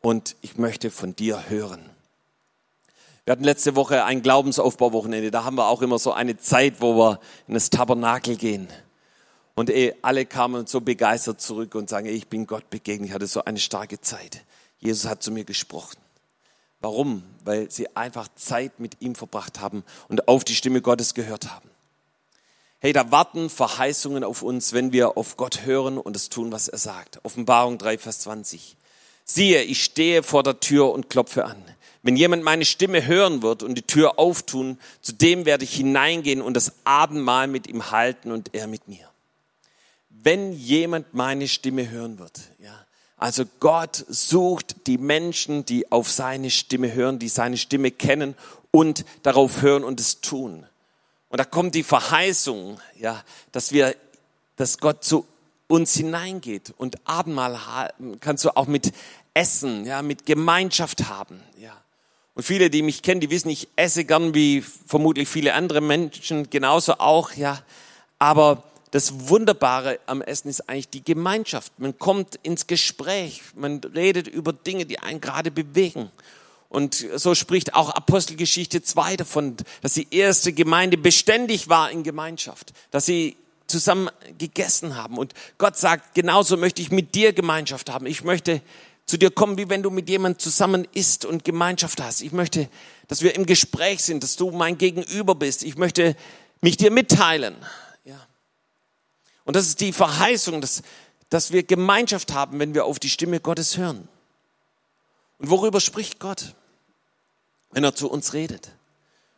[0.00, 1.90] und ich möchte von dir hören.
[3.24, 5.30] Wir hatten letzte Woche ein Glaubensaufbauwochenende.
[5.30, 8.68] Da haben wir auch immer so eine Zeit, wo wir in das Tabernakel gehen.
[9.54, 13.10] Und eh, alle kamen so begeistert zurück und sagen, ich bin Gott begegnet.
[13.10, 14.44] Ich hatte so eine starke Zeit.
[14.80, 15.96] Jesus hat zu mir gesprochen.
[16.80, 17.22] Warum?
[17.44, 21.70] Weil sie einfach Zeit mit ihm verbracht haben und auf die Stimme Gottes gehört haben.
[22.80, 26.68] Hey, da warten Verheißungen auf uns, wenn wir auf Gott hören und es tun, was
[26.68, 27.20] er sagt.
[27.22, 28.76] Offenbarung 3, Vers 20.
[29.24, 31.64] Siehe, ich stehe vor der Tür und klopfe an.
[32.02, 36.42] Wenn jemand meine Stimme hören wird und die Tür auftun, zu dem werde ich hineingehen
[36.42, 39.08] und das Abendmahl mit ihm halten und er mit mir.
[40.22, 42.84] Wenn jemand meine Stimme hören wird, ja.
[43.16, 48.34] Also Gott sucht die Menschen, die auf seine Stimme hören, die seine Stimme kennen
[48.70, 50.66] und darauf hören und es tun.
[51.28, 53.22] Und da kommt die Verheißung, ja,
[53.52, 53.94] dass wir,
[54.56, 55.26] dass Gott zu
[55.68, 56.74] uns hineingeht.
[56.76, 57.58] Und Abendmahl
[58.20, 58.92] kannst du auch mit
[59.32, 61.76] Essen, ja, mit Gemeinschaft haben, ja.
[62.34, 66.50] Und viele, die mich kennen, die wissen, ich esse gern wie vermutlich viele andere Menschen
[66.50, 67.62] genauso auch, ja.
[68.18, 71.72] Aber das Wunderbare am Essen ist eigentlich die Gemeinschaft.
[71.80, 76.12] Man kommt ins Gespräch, man redet über Dinge, die einen gerade bewegen.
[76.68, 82.72] Und so spricht auch Apostelgeschichte 2 davon, dass die erste Gemeinde beständig war in Gemeinschaft,
[82.92, 85.18] dass sie zusammen gegessen haben.
[85.18, 88.06] Und Gott sagt, genauso möchte ich mit dir Gemeinschaft haben.
[88.06, 88.62] Ich möchte
[89.06, 92.22] zu dir kommen, wie wenn du mit jemandem zusammen isst und Gemeinschaft hast.
[92.22, 92.68] Ich möchte,
[93.08, 95.64] dass wir im Gespräch sind, dass du mein Gegenüber bist.
[95.64, 96.14] Ich möchte
[96.60, 97.56] mich dir mitteilen.
[99.44, 100.82] Und das ist die Verheißung, dass,
[101.28, 104.08] dass wir Gemeinschaft haben, wenn wir auf die Stimme Gottes hören.
[105.38, 106.54] Und worüber spricht Gott,
[107.70, 108.70] wenn er zu uns redet?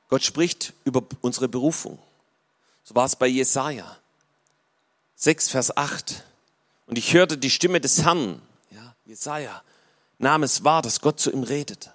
[0.08, 1.98] Gott spricht über unsere Berufung.
[2.84, 3.96] So war es bei Jesaja
[5.16, 6.24] 6, Vers 8.
[6.86, 8.40] Und ich hörte die Stimme des Herrn,
[8.70, 9.62] ja, Jesaja,
[10.18, 11.90] nahm es wahr, dass Gott zu ihm redet.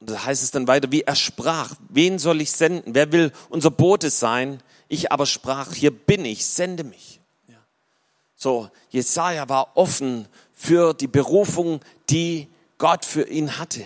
[0.00, 2.94] Und da heißt es dann weiter, wie er sprach, wen soll ich senden?
[2.94, 4.60] Wer will unser Bote sein?
[4.94, 7.18] Ich aber sprach, hier bin ich, sende mich.
[8.36, 11.80] So, Jesaja war offen für die Berufung,
[12.10, 12.46] die
[12.78, 13.82] Gott für ihn hatte.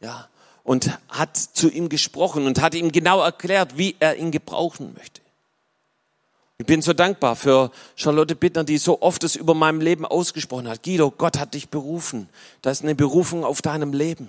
[0.00, 0.28] Ja,
[0.62, 5.22] und hat zu ihm gesprochen und hat ihm genau erklärt, wie er ihn gebrauchen möchte.
[6.58, 10.68] Ich bin so dankbar für Charlotte Bittner, die so oft es über meinem Leben ausgesprochen
[10.68, 10.82] hat.
[10.82, 12.28] Guido, Gott hat dich berufen.
[12.60, 14.28] Da ist eine Berufung auf deinem Leben.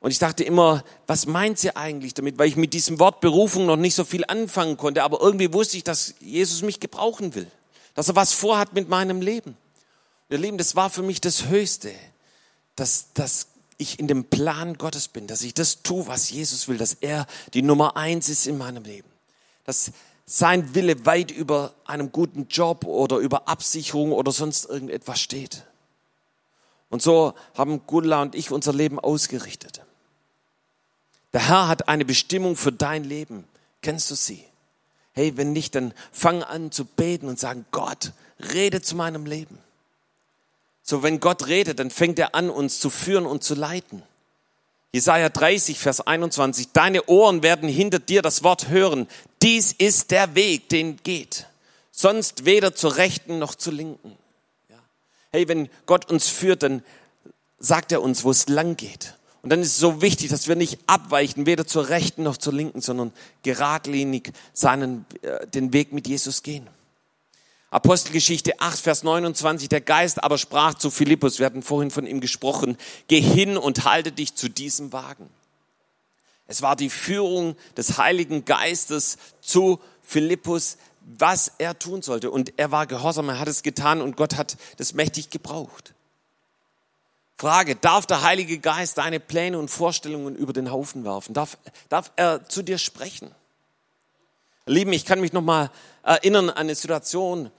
[0.00, 2.38] Und ich dachte immer, was meint sie eigentlich damit?
[2.38, 5.02] Weil ich mit diesem Wort Berufung noch nicht so viel anfangen konnte.
[5.02, 7.50] Aber irgendwie wusste ich, dass Jesus mich gebrauchen will.
[7.94, 9.56] Dass er was vorhat mit meinem Leben.
[10.30, 11.92] Ihr Lieben, das war für mich das Höchste.
[12.76, 15.26] Dass, dass ich in dem Plan Gottes bin.
[15.26, 16.78] Dass ich das tue, was Jesus will.
[16.78, 19.08] Dass er die Nummer eins ist in meinem Leben.
[19.64, 19.92] Dass
[20.24, 25.64] sein Wille weit über einem guten Job oder über Absicherung oder sonst irgendetwas steht.
[26.88, 29.82] Und so haben Gudla und ich unser Leben ausgerichtet.
[31.32, 33.44] Der Herr hat eine Bestimmung für dein Leben.
[33.82, 34.44] Kennst du sie?
[35.12, 38.12] Hey, wenn nicht, dann fang an zu beten und sagen, Gott,
[38.52, 39.58] rede zu meinem Leben.
[40.82, 44.02] So, wenn Gott redet, dann fängt er an, uns zu führen und zu leiten.
[44.92, 46.72] Jesaja 30, Vers 21.
[46.72, 49.06] Deine Ohren werden hinter dir das Wort hören.
[49.40, 51.46] Dies ist der Weg, den geht.
[51.92, 54.16] Sonst weder zur Rechten noch zur Linken.
[55.30, 56.82] Hey, wenn Gott uns führt, dann
[57.58, 59.14] sagt er uns, wo es lang geht.
[59.42, 62.52] Und dann ist es so wichtig, dass wir nicht abweichen, weder zur rechten noch zur
[62.52, 66.68] linken, sondern geradlinig seinen, äh, den Weg mit Jesus gehen.
[67.70, 72.20] Apostelgeschichte 8, Vers 29, der Geist aber sprach zu Philippus, wir hatten vorhin von ihm
[72.20, 72.76] gesprochen,
[73.06, 75.30] geh hin und halte dich zu diesem Wagen.
[76.48, 82.32] Es war die Führung des Heiligen Geistes zu Philippus, was er tun sollte.
[82.32, 85.94] Und er war gehorsam, er hat es getan und Gott hat das mächtig gebraucht.
[87.40, 91.32] Frage, darf der Heilige Geist deine Pläne und Vorstellungen über den Haufen werfen?
[91.32, 91.56] Darf,
[91.88, 93.30] darf er zu dir sprechen?
[94.66, 95.70] Lieben, ich kann mich noch mal
[96.02, 97.50] erinnern an eine Situation,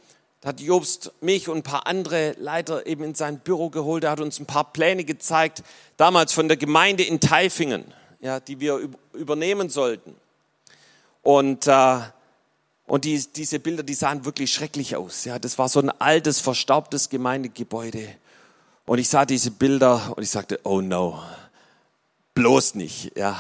[0.41, 4.03] da hat Jobst mich und ein paar andere Leiter eben in sein Büro geholt.
[4.03, 5.63] Er hat uns ein paar Pläne gezeigt,
[5.97, 10.15] damals von der Gemeinde in Taifingen, ja, die wir übernehmen sollten.
[11.23, 12.01] Und, äh,
[12.85, 15.25] und die, diese Bilder, die sahen wirklich schrecklich aus.
[15.25, 18.09] Ja, das war so ein altes, verstaubtes Gemeindegebäude.
[18.85, 21.21] Und ich sah diese Bilder und ich sagte, oh no,
[22.33, 23.17] bloß nicht.
[23.17, 23.37] Ja,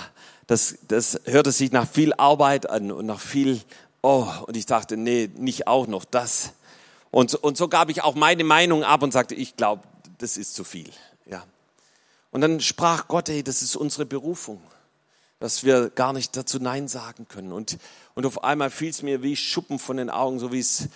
[0.47, 3.61] das, das hörte sich nach viel Arbeit an und nach viel,
[4.01, 6.53] oh, und ich dachte, nee, nicht auch noch das.
[7.09, 9.83] Und, und so gab ich auch meine Meinung ab und sagte, ich glaube,
[10.17, 10.89] das ist zu viel.
[11.25, 11.43] Ja.
[12.31, 14.61] Und dann sprach Gott, hey, das ist unsere Berufung,
[15.39, 17.51] dass wir gar nicht dazu Nein sagen können.
[17.51, 17.77] Und,
[18.15, 20.87] und auf einmal fiel es mir wie Schuppen von den Augen, so wie es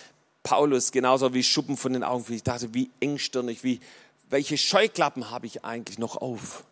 [0.42, 2.24] Paulus genauso wie Schuppen von den Augen.
[2.32, 3.80] Ich dachte, wie engstirnig, wie,
[4.28, 6.64] welche Scheuklappen habe ich eigentlich noch auf?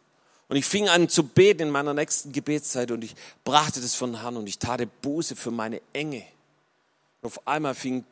[0.49, 3.15] Und ich fing an zu beten in meiner nächsten Gebetszeit und ich
[3.45, 6.23] brachte das von Herrn und ich tate Buße für meine Enge.
[7.21, 8.05] Und auf einmal fing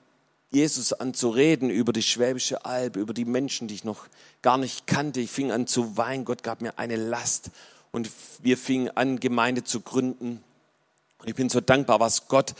[0.50, 4.06] Jesus an zu reden über die Schwäbische Alb, über die Menschen, die ich noch
[4.42, 5.20] gar nicht kannte.
[5.20, 6.24] Ich fing an zu weinen.
[6.24, 7.50] Gott gab mir eine Last
[7.90, 10.42] und wir fingen an, Gemeinde zu gründen.
[11.18, 12.54] Und ich bin so dankbar, was Gott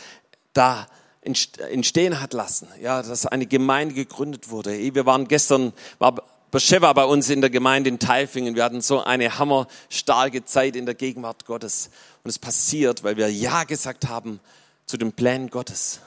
[0.52, 0.86] da
[1.22, 2.68] entstehen hat lassen.
[2.80, 4.94] Ja, dass eine Gemeinde gegründet wurde.
[4.94, 8.54] Wir waren gestern, war Bescheva bei uns in der Gemeinde in Taifingen.
[8.54, 11.88] Wir hatten so eine hammerstarke Zeit in der Gegenwart Gottes.
[12.22, 14.38] Und es passiert, weil wir Ja gesagt haben
[14.84, 16.00] zu den Plänen Gottes.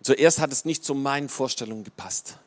[0.00, 2.38] Und zuerst hat es nicht zu meinen Vorstellungen gepasst.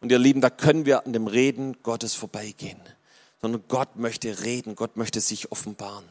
[0.00, 2.80] Und ihr Lieben, da können wir an dem Reden Gottes vorbeigehen.
[3.40, 6.04] Sondern Gott möchte reden, Gott möchte sich offenbaren.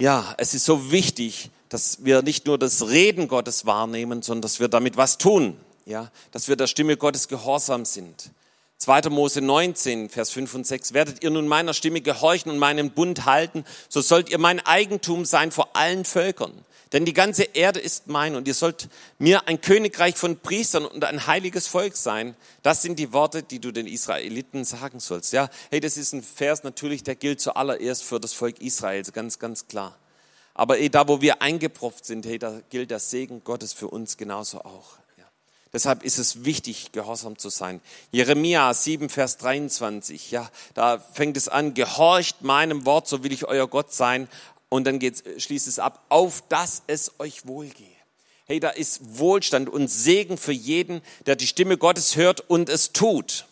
[0.00, 4.60] Ja, es ist so wichtig, dass wir nicht nur das Reden Gottes wahrnehmen, sondern dass
[4.60, 5.56] wir damit was tun.
[5.84, 8.30] Ja, dass wir der Stimme Gottes gehorsam sind.
[8.78, 9.10] 2.
[9.10, 10.94] Mose 19, Vers 5 und 6.
[10.94, 15.24] Werdet ihr nun meiner Stimme gehorchen und meinen Bund halten, so sollt ihr mein Eigentum
[15.24, 16.64] sein vor allen Völkern.
[16.92, 18.88] Denn die ganze Erde ist mein und ihr sollt
[19.18, 22.36] mir ein Königreich von Priestern und ein heiliges Volk sein.
[22.62, 25.32] Das sind die Worte, die du den Israeliten sagen sollst.
[25.32, 29.40] Ja, hey, das ist ein Vers natürlich, der gilt zuallererst für das Volk Israels, ganz,
[29.40, 29.98] ganz klar.
[30.54, 34.16] Aber eh, da, wo wir eingepropft sind, hey, da gilt der Segen Gottes für uns
[34.16, 34.97] genauso auch.
[35.72, 37.80] Deshalb ist es wichtig, gehorsam zu sein.
[38.10, 43.46] Jeremia 7, Vers 23, ja, da fängt es an, gehorcht meinem Wort, so will ich
[43.46, 44.28] euer Gott sein.
[44.70, 47.86] und dann geht's, schließt es ab, auf dass es euch wohlgehe.
[48.46, 52.92] Hey, da ist Wohlstand und Segen für jeden, der die Stimme Gottes hört und es
[52.92, 53.46] tut.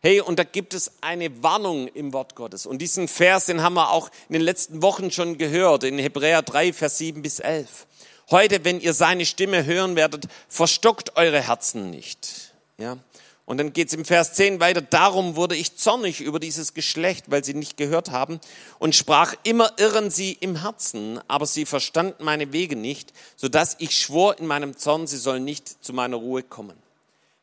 [0.00, 2.66] Hey, und da gibt es eine Warnung im Wort Gottes.
[2.66, 6.42] Und diesen Vers, den haben wir auch in den letzten Wochen schon gehört, in Hebräer
[6.42, 7.86] 3, Vers 7 bis 11.
[8.30, 12.52] Heute, wenn ihr seine Stimme hören werdet, verstockt eure Herzen nicht.
[12.76, 12.98] Ja?
[13.46, 17.30] Und dann geht es im Vers 10 weiter, darum wurde ich zornig über dieses Geschlecht,
[17.30, 18.40] weil sie nicht gehört haben
[18.78, 23.76] und sprach, immer irren sie im Herzen, aber sie verstanden meine Wege nicht, so dass
[23.78, 26.76] ich schwor in meinem Zorn, sie sollen nicht zu meiner Ruhe kommen.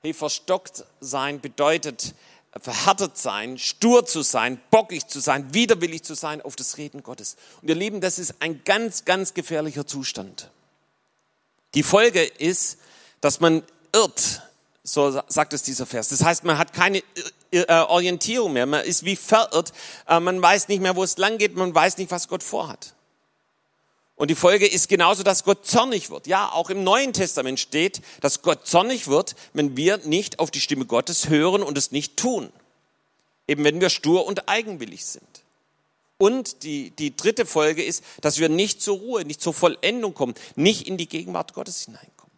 [0.03, 2.13] Hey, verstockt sein bedeutet
[2.61, 7.35] verhärtet sein, stur zu sein, bockig zu sein, widerwillig zu sein auf das Reden Gottes.
[7.61, 10.49] Und ihr Lieben, das ist ein ganz, ganz gefährlicher Zustand.
[11.75, 12.77] Die Folge ist,
[13.21, 13.63] dass man
[13.93, 14.41] irrt,
[14.83, 16.09] so sagt es dieser Vers.
[16.09, 16.99] Das heißt, man hat keine
[17.51, 19.73] äh, äh, Orientierung mehr, man ist wie verirrt,
[20.07, 22.93] äh, man weiß nicht mehr, wo es lang geht, man weiß nicht, was Gott vorhat.
[24.15, 26.25] Und die Folge ist genauso, dass Gott zornig wird.
[26.25, 30.61] Ja, auch im Neuen Testament steht, dass Gott zornig wird, wenn wir nicht auf die
[30.61, 32.49] Stimme Gottes hören und es nicht tun.
[33.47, 35.44] Eben wenn wir stur und eigenwillig sind.
[36.17, 40.35] Und die, die dritte Folge ist, dass wir nicht zur Ruhe, nicht zur Vollendung kommen,
[40.55, 42.35] nicht in die Gegenwart Gottes hineinkommen.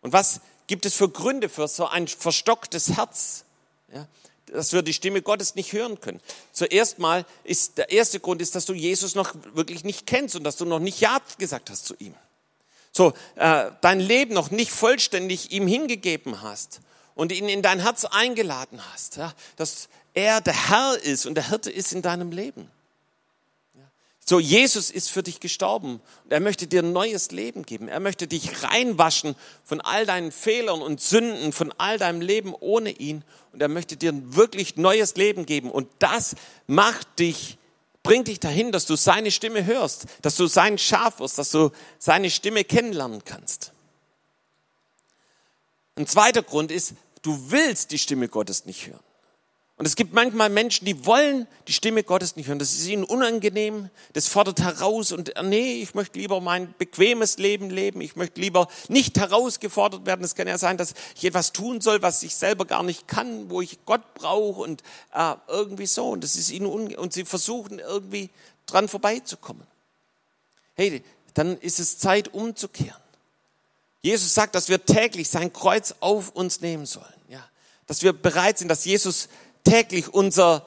[0.00, 3.44] Und was gibt es für Gründe für so ein verstocktes Herz?
[3.92, 4.08] Ja,
[4.46, 6.20] dass wir die Stimme Gottes nicht hören können.
[6.52, 10.44] Zuerst mal ist der erste Grund ist, dass du Jesus noch wirklich nicht kennst und
[10.44, 12.14] dass du noch nicht Ja gesagt hast zu ihm.
[12.92, 16.80] So, äh, dein Leben noch nicht vollständig ihm hingegeben hast
[17.14, 21.48] und ihn in dein Herz eingeladen hast, ja, dass er der Herr ist und der
[21.48, 22.70] Hirte ist in deinem Leben.
[24.30, 27.88] So, Jesus ist für dich gestorben und er möchte dir ein neues Leben geben.
[27.88, 29.34] Er möchte dich reinwaschen
[29.64, 33.96] von all deinen Fehlern und Sünden, von all deinem Leben ohne ihn und er möchte
[33.96, 36.36] dir ein wirklich neues Leben geben und das
[36.68, 37.58] macht dich,
[38.04, 41.72] bringt dich dahin, dass du seine Stimme hörst, dass du sein Schaf wirst, dass du
[41.98, 43.72] seine Stimme kennenlernen kannst.
[45.96, 49.00] Ein zweiter Grund ist, du willst die Stimme Gottes nicht hören.
[49.80, 52.58] Und es gibt manchmal Menschen, die wollen die Stimme Gottes nicht hören.
[52.58, 53.88] Das ist ihnen unangenehm.
[54.12, 58.02] Das fordert heraus und äh, nee, ich möchte lieber mein bequemes Leben leben.
[58.02, 60.22] Ich möchte lieber nicht herausgefordert werden.
[60.22, 63.48] Es kann ja sein, dass ich etwas tun soll, was ich selber gar nicht kann,
[63.48, 64.82] wo ich Gott brauche und
[65.14, 66.10] äh, irgendwie so.
[66.10, 68.28] Und das ist ihnen und sie versuchen irgendwie
[68.66, 69.66] dran vorbeizukommen.
[70.74, 72.99] Hey, dann ist es Zeit umzukehren.
[74.02, 77.06] Jesus sagt, dass wir täglich sein Kreuz auf uns nehmen sollen.
[77.28, 77.46] Ja,
[77.86, 79.28] dass wir bereit sind, dass Jesus
[79.64, 80.66] täglich unser,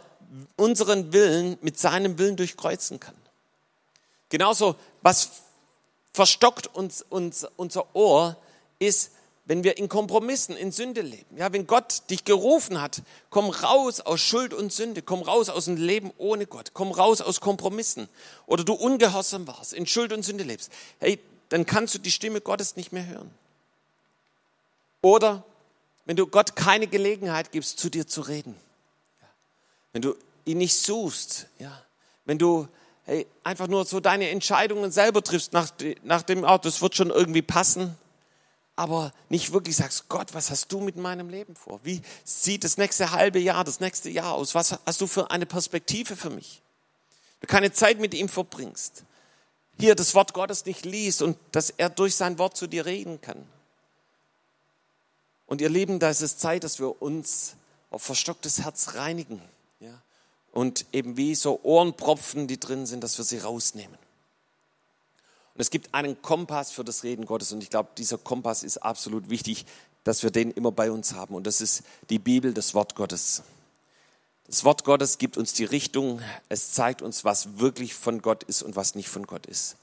[0.56, 3.16] unseren Willen mit seinem Willen durchkreuzen kann.
[4.30, 5.30] Genauso, was
[6.14, 8.38] verstockt uns, uns unser Ohr,
[8.80, 9.12] ist,
[9.46, 11.38] wenn wir in Kompromissen, in Sünde leben.
[11.38, 15.66] Ja, wenn Gott dich gerufen hat, komm raus aus Schuld und Sünde, komm raus aus
[15.66, 18.08] dem Leben ohne Gott, komm raus aus Kompromissen.
[18.46, 20.72] Oder du ungehorsam warst, in Schuld und Sünde lebst.
[21.00, 21.20] Hey,
[21.54, 23.32] dann kannst du die Stimme Gottes nicht mehr hören.
[25.02, 25.44] Oder
[26.06, 28.56] wenn du Gott keine Gelegenheit gibst, zu dir zu reden
[29.94, 31.82] wenn du ihn nicht suchst, ja,
[32.26, 32.68] wenn du
[33.06, 35.72] hey, einfach nur so deine Entscheidungen selber triffst nach,
[36.04, 37.96] nach dem, oh, das wird schon irgendwie passen,
[38.76, 41.80] aber nicht wirklich sagst, Gott, was hast du mit meinem Leben vor?
[41.84, 44.56] Wie sieht das nächste halbe Jahr, das nächste Jahr aus?
[44.56, 46.62] Was hast du für eine Perspektive für mich?
[47.40, 49.04] Du keine Zeit mit ihm verbringst,
[49.80, 53.22] hier das Wort Gottes nicht liest und dass er durch sein Wort zu dir reden
[53.22, 53.48] kann.
[55.46, 57.56] Und ihr Lieben, da ist es Zeit, dass wir uns
[57.90, 59.42] auf verstocktes Herz reinigen
[60.54, 63.98] und eben wie so Ohrenpropfen, die drin sind, dass wir sie rausnehmen.
[65.56, 68.78] Und es gibt einen Kompass für das Reden Gottes und ich glaube, dieser Kompass ist
[68.78, 69.66] absolut wichtig,
[70.04, 73.44] dass wir den immer bei uns haben und das ist die Bibel, das Wort Gottes.
[74.48, 78.62] Das Wort Gottes gibt uns die Richtung, es zeigt uns, was wirklich von Gott ist
[78.62, 79.78] und was nicht von Gott ist.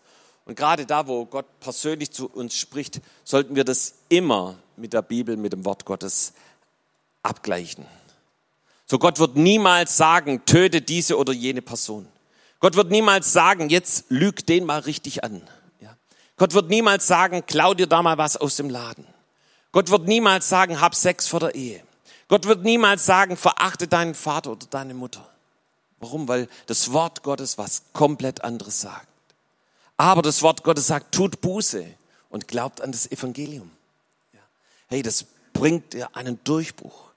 [0.45, 5.03] Und gerade da, wo Gott persönlich zu uns spricht, sollten wir das immer mit der
[5.03, 6.33] Bibel, mit dem Wort Gottes
[7.23, 7.87] abgleichen.
[8.87, 12.09] So Gott wird niemals sagen, töte diese oder jene Person.
[12.59, 15.43] Gott wird niemals sagen, jetzt lüg den mal richtig an.
[15.81, 15.97] Ja.
[16.37, 19.07] Gott wird niemals sagen, klau dir da mal was aus dem Laden.
[19.73, 21.83] Gott wird niemals sagen, hab Sex vor der Ehe.
[22.31, 25.29] Gott wird niemals sagen, verachte deinen Vater oder deine Mutter.
[25.99, 26.29] Warum?
[26.29, 29.09] Weil das Wort Gottes was komplett anderes sagt.
[29.97, 31.85] Aber das Wort Gottes sagt, tut Buße
[32.29, 33.69] und glaubt an das Evangelium.
[34.87, 37.11] Hey, das bringt dir einen Durchbruch.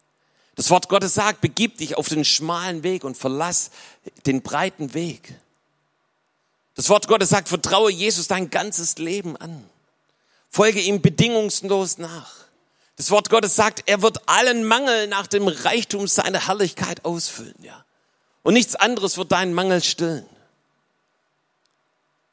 [0.56, 3.70] Das Wort Gottes sagt, begib dich auf den schmalen Weg und verlass
[4.26, 5.40] den breiten Weg.
[6.74, 9.64] Das Wort Gottes sagt, vertraue Jesus dein ganzes Leben an.
[10.50, 12.43] Folge ihm bedingungslos nach.
[13.04, 17.84] Das Wort Gottes sagt, er wird allen Mangel nach dem Reichtum seiner Herrlichkeit ausfüllen, ja.
[18.44, 20.26] Und nichts anderes wird deinen Mangel stillen.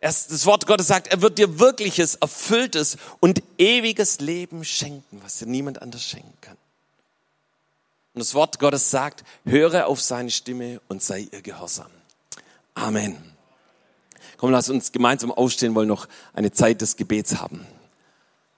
[0.01, 5.47] Das Wort Gottes sagt, er wird dir wirkliches, erfülltes und ewiges Leben schenken, was dir
[5.47, 6.57] niemand anders schenken kann.
[8.15, 11.91] Und das Wort Gottes sagt, höre auf seine Stimme und sei ihr gehorsam.
[12.75, 13.17] Amen.
[14.37, 17.67] Komm, lass uns gemeinsam aufstehen, wollen noch eine Zeit des Gebets haben.